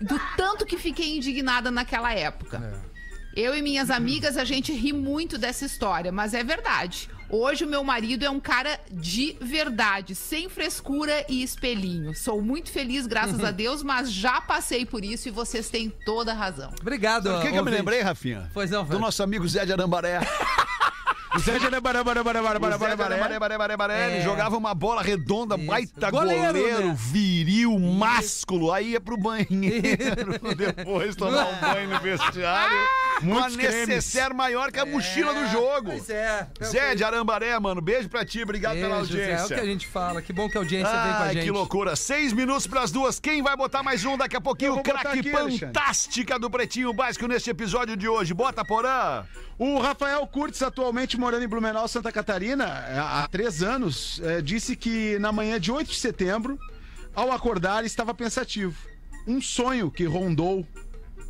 [0.00, 2.80] do tanto que fiquei indignada naquela época.
[3.34, 7.08] Eu e minhas amigas, a gente ri muito dessa história, mas é verdade.
[7.32, 12.12] Hoje o meu marido é um cara de verdade, sem frescura e espelhinho.
[12.12, 16.32] Sou muito feliz, graças a Deus, mas já passei por isso e vocês têm toda
[16.32, 16.72] a razão.
[16.80, 17.28] Obrigado.
[17.36, 18.50] O que, que eu me lembrei, Rafinha?
[18.52, 20.20] Pois não, Do nosso amigo Zé de Arambaré.
[21.38, 23.94] Zé de Baré, Baré, Baré, Baré, O Baré, Zé de Baré, Arambaré, baré, baré, baré,
[23.94, 24.14] É.
[24.16, 25.66] Ele jogava uma bola redonda, Isso.
[25.66, 26.96] baita Goleiro, goleiro, né?
[26.98, 28.72] viril, másculo.
[28.72, 30.40] Aí ia pro banheiro.
[30.56, 32.76] Depois tomar um banho no vestiário.
[33.20, 33.88] Com a Muitos cremes.
[33.88, 35.90] necessaire maior que a mochila do jogo.
[35.90, 36.46] Pois é.
[36.64, 37.80] Zé de Arambaré, mano.
[37.80, 38.42] Beijo pra ti.
[38.42, 39.22] Obrigado pela Beijo, Zé.
[39.22, 39.56] É o audiência.
[39.56, 40.22] que a gente fala.
[40.22, 41.44] Que bom que a audiência vem com a Ai, gente.
[41.44, 41.94] que loucura.
[41.96, 43.20] Seis minutos pras duas.
[43.20, 44.76] Quem vai botar mais um daqui a pouquinho?
[44.76, 48.32] Botar Craque fantástica do Pretinho Básico neste episódio de hoje.
[48.34, 49.24] Bota, Porã.
[49.58, 54.74] O Rafael Curtis, atualmente morando em Blumenau, Santa Catarina, é, há três anos, é, disse
[54.74, 56.58] que na manhã de 8 de setembro,
[57.14, 58.74] ao acordar, estava pensativo.
[59.26, 60.66] Um sonho que rondou,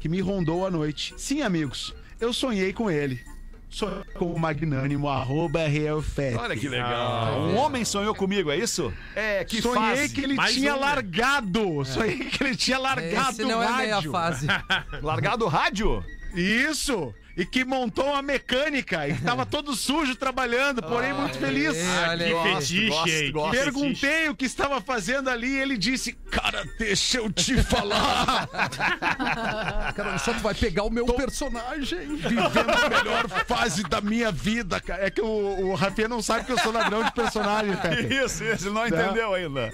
[0.01, 1.15] que me rondou à noite.
[1.17, 3.21] Sim, amigos, eu sonhei com ele.
[3.69, 6.37] Sonhei com o magnânimo, arroba Real Fett.
[6.37, 7.41] Olha que legal.
[7.43, 8.93] Um homem sonhou comigo, é isso?
[9.15, 10.09] É, que Sonhei fase.
[10.15, 10.87] que ele Mais tinha um, né?
[10.87, 11.85] largado.
[11.85, 14.11] Sonhei que ele tinha largado Esse não o é meia rádio.
[14.11, 14.47] fase.
[15.01, 16.05] Largado o rádio?
[16.35, 17.15] Isso!
[17.37, 21.77] E que montou uma mecânica e que tava todo sujo trabalhando, porém muito feliz.
[22.09, 22.19] Aí.
[22.19, 23.33] Que fetiche, gosto, hein?
[23.33, 23.51] gosto.
[23.51, 23.73] Que fetiche.
[23.73, 28.49] Perguntei o que estava fazendo ali e ele disse: Cara, deixa eu te falar.
[29.95, 32.17] Cara, só tu vai pegar o meu personagem.
[32.17, 35.07] Vivendo a melhor fase da minha vida, cara.
[35.07, 35.27] É que o,
[35.71, 38.01] o Rafinha não sabe que eu sou ladrão de personagem, cara.
[38.11, 38.67] Isso, isso.
[38.67, 39.73] Ele não entendeu ainda.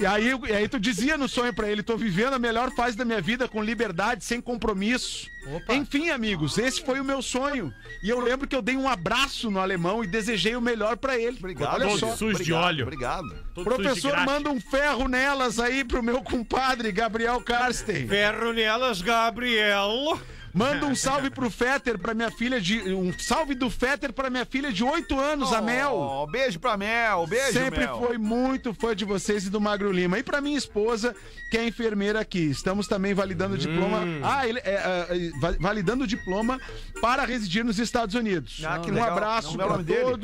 [0.00, 2.96] E aí, e aí tu dizia no sonho pra ele: Tô vivendo a melhor fase
[2.96, 5.28] da minha vida com liberdade, sem compromisso.
[5.54, 5.74] Opa.
[5.74, 7.74] Enfim, amigos, esse foi o meu sonho.
[8.02, 11.18] E eu lembro que eu dei um abraço no alemão e desejei o melhor pra
[11.18, 11.36] ele.
[11.38, 11.74] Obrigado.
[11.74, 12.16] Olha Todo só.
[12.16, 12.82] sujo de Obrigado, óleo.
[12.84, 13.44] Obrigado.
[13.54, 18.06] Todo Professor, manda um ferro nelas aí pro meu compadre Gabriel Karsten.
[18.06, 20.18] Ferro nelas, Gabriel.
[20.54, 22.80] Manda um salve pro Fetter, pra minha filha de.
[22.94, 25.94] Um salve do Fetter pra minha filha de 8 anos, a Mel.
[25.96, 27.98] Oh, beijo pra Mel, beijo, Sempre Mel.
[27.98, 30.18] foi muito fã de vocês e do Magro Lima.
[30.18, 31.14] E pra minha esposa,
[31.50, 32.50] que é enfermeira aqui.
[32.50, 33.98] Estamos também validando o diploma.
[34.00, 34.20] Hum.
[34.22, 36.60] Ah, ele, é, é, é, va- validando o diploma
[37.00, 38.62] para residir nos Estados Unidos.
[38.64, 39.10] Ah, um legal.
[39.10, 40.16] abraço Como é pra nome dele?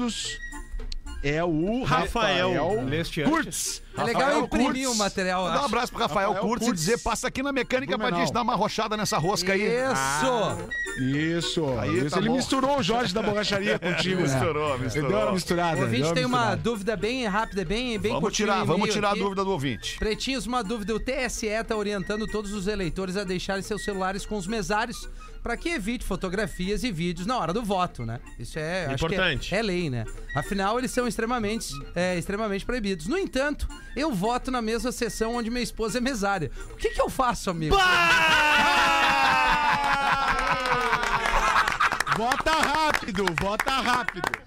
[1.25, 2.53] É o Rafael.
[2.53, 2.85] Rafael.
[3.29, 3.83] Kurtz.
[3.97, 4.89] É legal Rafael imprimir Kurtz.
[4.89, 5.45] o material.
[5.45, 6.81] Mandar um abraço pro Rafael, Rafael Kurtz e Kurtz.
[6.85, 9.63] dizer, passa aqui na mecânica pra gente dar uma rochada nessa rosca aí.
[9.63, 10.99] Isso!
[11.03, 11.79] Isso.
[11.79, 12.11] Aí isso.
[12.11, 12.37] tá ele bom.
[12.37, 14.29] misturou o Jorge da borracharia contigo, né?
[14.35, 15.09] Misturou, Ele misturou.
[15.11, 15.79] deu uma misturada.
[15.79, 16.63] O ouvinte uma tem uma misturada.
[16.63, 19.21] dúvida bem rápida, bem, bem Vamos tirar, vamos tirar a aqui.
[19.21, 19.99] dúvida do ouvinte.
[19.99, 20.95] Pretinhos, uma dúvida.
[20.95, 25.09] O TSE está orientando todos os eleitores a deixarem seus celulares com os mesários
[25.45, 28.19] para que evite fotografias e vídeos na hora do voto, né?
[28.39, 29.55] Isso é acho que é- Importante.
[29.55, 30.07] é, lei, né?
[30.35, 33.07] Afinal, eles são extremamente, é, extremamente proibidos.
[33.07, 36.51] No entanto, eu voto na mesma sessão onde minha esposa é mesária.
[36.73, 37.77] O que, que eu faço, amigo?
[42.17, 44.44] Vota rápido, vota rápido.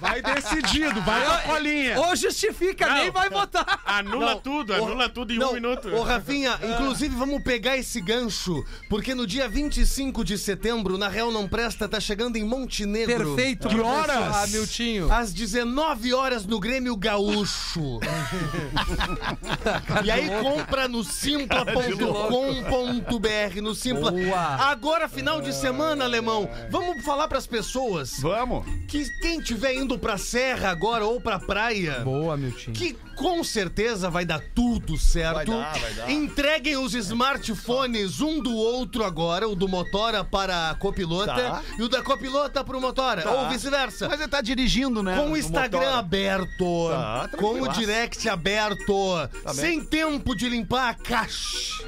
[0.00, 1.98] Vai decidido, vai com a colinha.
[2.00, 3.80] Ou justifica, nem vai votar.
[3.84, 5.88] Anula Não, tudo, o- anula tudo em Não, um minuto.
[5.94, 11.30] Ô, Rafinha, inclusive vamos pegar esse gancho, porque no dia 25 de setembro, na Real
[11.30, 13.34] Não Presta, tá chegando em Montenegro.
[13.36, 13.68] Perfeito.
[13.68, 14.36] Que horas?
[14.44, 15.12] Hamiltinho.
[15.12, 18.00] Às 19 horas no Grêmio Gaúcho.
[20.04, 24.10] e aí compra no simpla.com.br, no Simpla.
[24.10, 24.36] Boa.
[24.70, 28.64] Agora, final de semana, alemão, vamos falar pras pessoas Vamos.
[28.88, 32.74] que quem tiver indo pra serra agora ou pra praia, Boa, Hamiltinho.
[32.76, 35.34] que com certeza vai dar tudo certo.
[35.34, 36.10] Vai dar, vai dar.
[36.10, 41.62] Entreguem os smartphones um do outro agora, o do Motora para a copilota Tá.
[41.78, 44.08] e o da copilota para o Motora, ou vice-versa.
[44.08, 45.16] Mas ele tá dirigindo, né?
[45.16, 45.98] Com o Instagram motor.
[45.98, 49.54] aberto, Tá, com o direct aberto, bem.
[49.54, 51.84] sem tempo de limpar a caixa.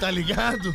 [0.00, 0.72] Tá ligado?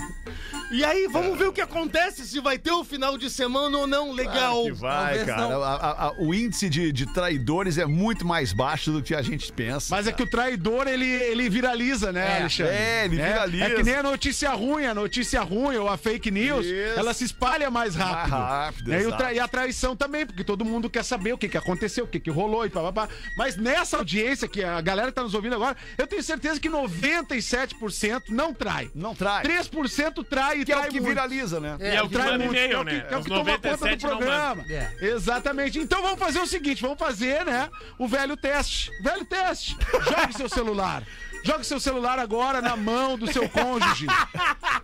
[0.72, 3.86] E aí, vamos ver o que acontece, se vai ter o final de semana ou
[3.86, 4.14] não.
[4.14, 4.64] Legal.
[4.64, 5.56] Que vai, Talvez cara.
[5.58, 9.22] A- a- a- o índice de, de traidores é muito mais baixo do que a
[9.22, 9.91] gente pensa.
[9.92, 12.40] Mas é que o traidor, ele, ele viraliza, né, É.
[12.40, 12.74] Alexandre?
[12.74, 13.66] É, ele viraliza.
[13.66, 16.98] É que nem a notícia ruim, a notícia ruim ou a fake news, Isso.
[17.00, 18.32] ela se espalha mais rápido.
[18.32, 19.04] Mais rápido, Né?
[19.04, 22.06] E, tra- e a traição também, porque todo mundo quer saber o que, que aconteceu,
[22.06, 23.10] o que, que rolou e papapá.
[23.38, 28.24] Mas nessa audiência, que a galera tá nos ouvindo agora, eu tenho certeza que 97%
[28.30, 28.90] não trai.
[28.96, 29.44] Não trai.
[29.44, 31.14] 3% trai e Que é trai o que muito.
[31.14, 31.78] viraliza, né?
[31.80, 33.06] E é o que Trai muito, e-mail, é o que- né?
[33.10, 34.66] É o que toma conta do 97 não programa.
[34.70, 34.92] É.
[35.02, 35.80] Exatamente.
[35.80, 38.92] Então vamos fazer o seguinte, vamos fazer, né, o velho teste.
[39.02, 39.76] Velho teste.
[40.04, 41.04] Jogue seu celular.
[41.44, 44.08] Jogue seu celular agora na mão do seu cônjuge.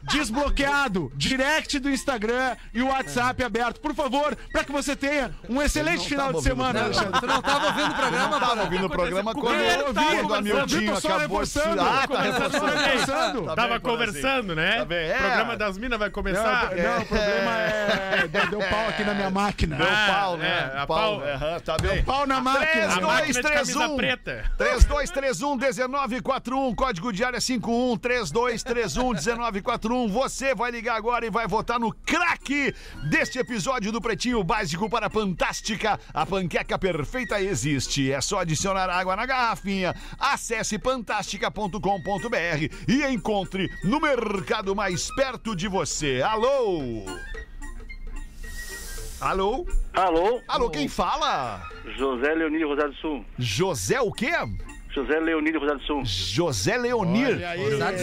[0.04, 3.80] Desbloqueado, direct do Instagram e o WhatsApp aberto.
[3.80, 7.20] Por favor, para que você tenha um excelente final de semana, Alexandre.
[7.20, 10.34] Tu não tava ouvindo o programa, não tava ouvindo o programa quando eu ouvi, quando
[10.34, 11.60] a Mildinho acabou de...
[11.80, 13.46] Ah, tá reforçando.
[13.46, 14.62] Tá tava conversando, assim.
[14.62, 14.78] né?
[14.78, 15.18] Tá o é.
[15.18, 16.72] programa das minas vai começar.
[16.76, 18.48] Não, o problema é, é...
[18.48, 19.76] Deu pau aqui na minha máquina.
[19.76, 20.72] Deu ah, pau, né?
[20.74, 20.86] É.
[20.86, 21.20] pau...
[21.20, 21.60] Né?
[21.64, 21.96] Tá bem.
[21.96, 22.96] Deu pau na máquina.
[22.96, 23.98] 3, 2, 3, 1.
[24.58, 26.47] 3, 2, 3, 1, 19, 4.
[26.48, 30.08] 1941, código diário área 51 3231 1941.
[30.08, 32.74] Você vai ligar agora e vai votar no craque
[33.10, 36.00] deste episódio do Pretinho Básico para Fantástica.
[36.14, 38.12] A panqueca perfeita existe.
[38.12, 39.94] É só adicionar água na garrafinha.
[40.18, 41.78] Acesse fantastica.com.br
[42.88, 46.22] e encontre no mercado mais perto de você.
[46.22, 47.06] Alô!
[49.20, 49.66] Alô?
[49.94, 50.42] Alô?
[50.48, 51.68] Alô, quem fala?
[51.98, 53.26] José Leonir Rosário Sul.
[53.38, 54.32] José o quê?
[54.98, 56.02] José Leonir Rosário do Sul.
[56.06, 57.40] José Leonir.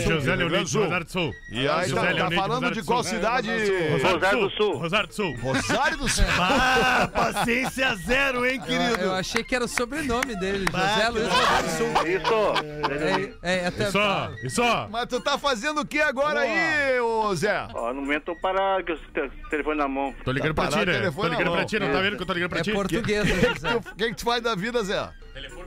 [0.06, 0.82] José Leonir Sul.
[0.84, 1.34] Rosário do Sul.
[1.50, 3.48] E aí, José tá, tá Leonir falando Rosário de do qual cidade?
[3.50, 4.76] Rosário do Sul.
[4.78, 5.36] Rosário do Sul.
[5.40, 6.24] Rosário do Sul.
[6.38, 9.00] Ah, paciência zero, hein, Eu, querido?
[9.02, 11.88] eu achei que era o sobrenome dele, José Luiz Rosário Sul.
[12.06, 13.34] Isso.
[13.42, 13.98] É, é, até Isso,
[14.44, 14.62] isso.
[14.90, 17.66] Mas tu tá fazendo o que agora aí, ô Zé?
[17.74, 20.14] Ó, no momento eu parar com o te- telefone na mão.
[20.24, 20.98] Tô ligando Tá pra ti, parado né?
[20.98, 22.72] telefone Tô ligando pra ti, não tá vendo que eu tô ligando pra é ti?
[22.72, 23.74] português, né, José?
[23.94, 25.08] O que, que tu faz da vida, Zé?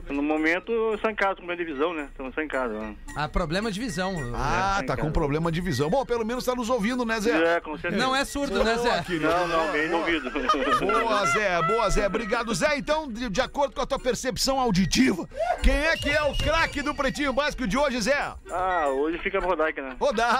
[0.09, 2.07] No momento eu só em casa, com divisão, né?
[2.11, 2.73] Estamos só em casa.
[2.73, 2.93] ó.
[3.15, 4.15] Ah, problema de visão.
[4.33, 5.89] Ah, tá com problema de visão.
[5.89, 7.55] Bom, pelo menos tá nos ouvindo, né, Zé?
[7.55, 8.01] É, com certeza.
[8.01, 9.03] Não é surdo, né, Zé?
[9.19, 10.31] Não, não, bem no ouvido.
[10.31, 12.07] Boa, Zé, boa, Zé.
[12.07, 12.77] Obrigado, Zé.
[12.77, 15.27] Então, de, de acordo com a tua percepção auditiva,
[15.61, 18.33] quem é que é o craque do Pretinho Básico de hoje, Zé?
[18.49, 19.95] Ah, hoje fica Rodaica, né?
[19.99, 20.37] Rodaica!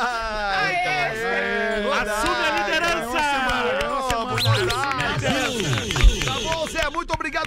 [2.02, 2.57] Assume a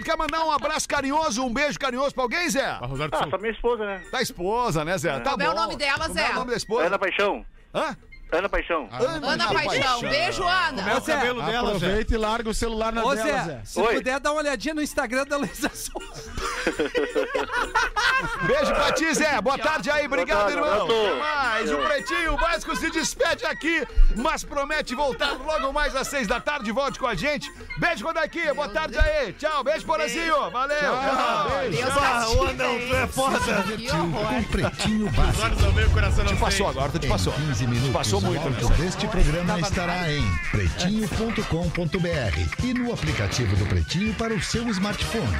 [0.00, 0.04] obrigado.
[0.04, 2.62] Quer mandar um abraço carinhoso, um beijo carinhoso pra alguém, Zé?
[2.76, 3.30] Pra Rosário do Ah, Sul.
[3.30, 4.02] só minha esposa, né?
[4.10, 5.20] Da esposa, né, Zé?
[5.20, 5.52] Tá Como é bom.
[5.52, 6.30] o nome dela, Como é Zé?
[6.30, 6.86] o nome da esposa?
[6.86, 7.44] Ana Paixão.
[7.74, 7.96] Hã?
[8.32, 8.88] Ana Paixão.
[9.22, 10.00] Ana Paixão.
[10.02, 10.96] Beijo, Ana.
[10.96, 11.76] Ô, Zé, cabelo dela, Zé.
[11.86, 13.60] Aproveita e larga o celular na Ô, dela, Zé, Zé.
[13.64, 13.94] se Oi.
[13.96, 16.30] puder dar uma olhadinha no Instagram da Luísa Souza.
[18.46, 19.40] Beijo pra ti, Zé.
[19.40, 20.06] Boa tarde aí.
[20.06, 21.18] Obrigado, tarde, irmão.
[21.18, 21.70] mais.
[21.72, 26.70] O Pretinho Básico se despede aqui, mas promete voltar logo mais às seis da tarde.
[26.70, 27.50] Volte com a gente.
[27.78, 28.54] Beijo, Rodaquinha.
[28.54, 29.32] Boa tarde aí.
[29.32, 29.64] Tchau.
[29.64, 30.50] Beijo, Porazinho.
[30.50, 30.78] Valeu.
[30.78, 32.00] Tchau.
[32.02, 33.38] Ah, ô, Andão, tu é foda.
[33.76, 34.26] Que horror.
[34.28, 35.42] Com Pretinho Os Básico.
[35.44, 37.32] olhos não veem, o coração não Te passou agora, tu te passou.
[37.32, 38.76] 15 minutos, Passou muito, o né?
[38.76, 45.38] deste programa estará em pretinho.com.br e no aplicativo do Pretinho para o seu smartphone.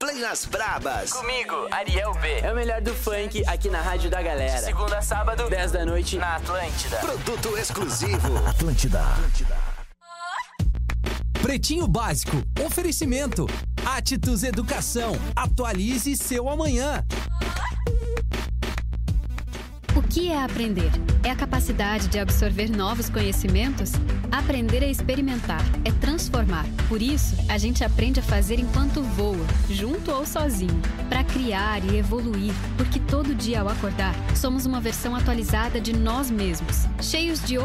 [0.00, 1.12] Play nas Brabas.
[1.12, 2.38] Comigo, Ariel B.
[2.38, 4.58] É o melhor do funk aqui na Rádio da Galera.
[4.58, 6.96] Segunda a sábado, 10 da noite, na Atlântida.
[6.98, 8.36] Produto exclusivo.
[8.48, 9.02] Atlântida.
[11.42, 12.42] Pretinho Básico.
[12.64, 13.46] Oferecimento.
[13.84, 15.12] Atitudes Educação.
[15.36, 17.04] Atualize seu amanhã.
[20.10, 20.90] Que é aprender?
[21.22, 23.92] É a capacidade de absorver novos conhecimentos?
[24.32, 26.66] Aprender é experimentar, é transformar.
[26.88, 31.96] Por isso, a gente aprende a fazer enquanto voa, junto ou sozinho, para criar e
[31.96, 37.56] evoluir, porque todo dia ao acordar, somos uma versão atualizada de nós mesmos, cheios de
[37.56, 37.60] oportunidades